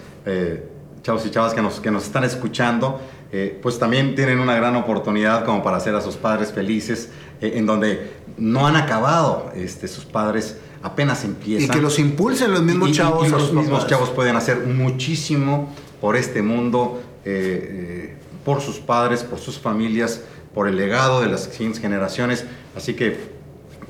[1.01, 2.99] chavos y chavas que nos, que nos están escuchando,
[3.31, 7.09] eh, pues también tienen una gran oportunidad como para hacer a sus padres felices,
[7.41, 11.69] eh, en donde no han acabado este, sus padres apenas empiezan.
[11.69, 13.27] Y que los impulsen los mismos chavos.
[13.27, 19.37] Y, los mismos chavos pueden hacer muchísimo por este mundo, eh, por sus padres, por
[19.37, 20.21] sus familias,
[20.53, 22.45] por el legado de las siguientes generaciones.
[22.75, 23.17] Así que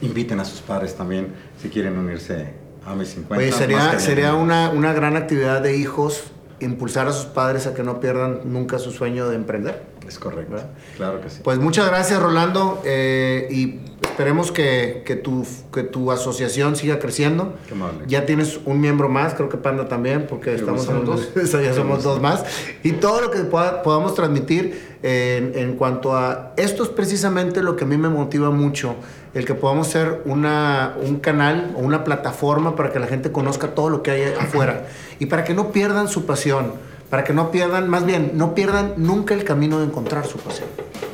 [0.02, 2.54] inviten a sus padres también si quieren unirse
[2.86, 3.36] a mis 50.
[3.38, 6.24] Oye, sería, sería una, una gran actividad de hijos
[6.60, 9.84] impulsar a sus padres a que no pierdan nunca su sueño de emprender.
[10.10, 10.58] Es correcto.
[10.98, 11.42] Claro que sí.
[11.44, 12.82] Pues muchas gracias, Rolando.
[12.84, 17.54] Eh, y esperemos que, que, tu, que tu asociación siga creciendo.
[17.68, 18.06] Qué amable.
[18.08, 21.52] Ya tienes un miembro más, creo que Panda también, porque estamos somos dos.
[21.62, 22.44] ya somos dos más.
[22.82, 27.84] Y todo lo que podamos transmitir en, en, cuanto a esto es precisamente lo que
[27.84, 28.96] a mí me motiva mucho,
[29.36, 33.76] el que podamos ser una, un canal o una plataforma para que la gente conozca
[33.76, 34.88] todo lo que hay afuera
[35.20, 38.94] y para que no pierdan su pasión para que no pierdan, más bien, no pierdan
[38.98, 40.68] nunca el camino de encontrar su pasión.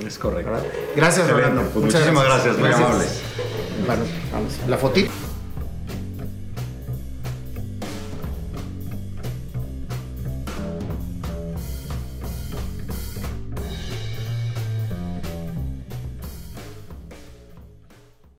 [0.06, 0.52] Es correcto.
[0.96, 1.64] Gracias, Rolando.
[1.74, 3.22] Pues muchísimas gracias, muy amables.
[3.86, 4.54] Bueno, vamos.
[4.68, 5.25] La fotito.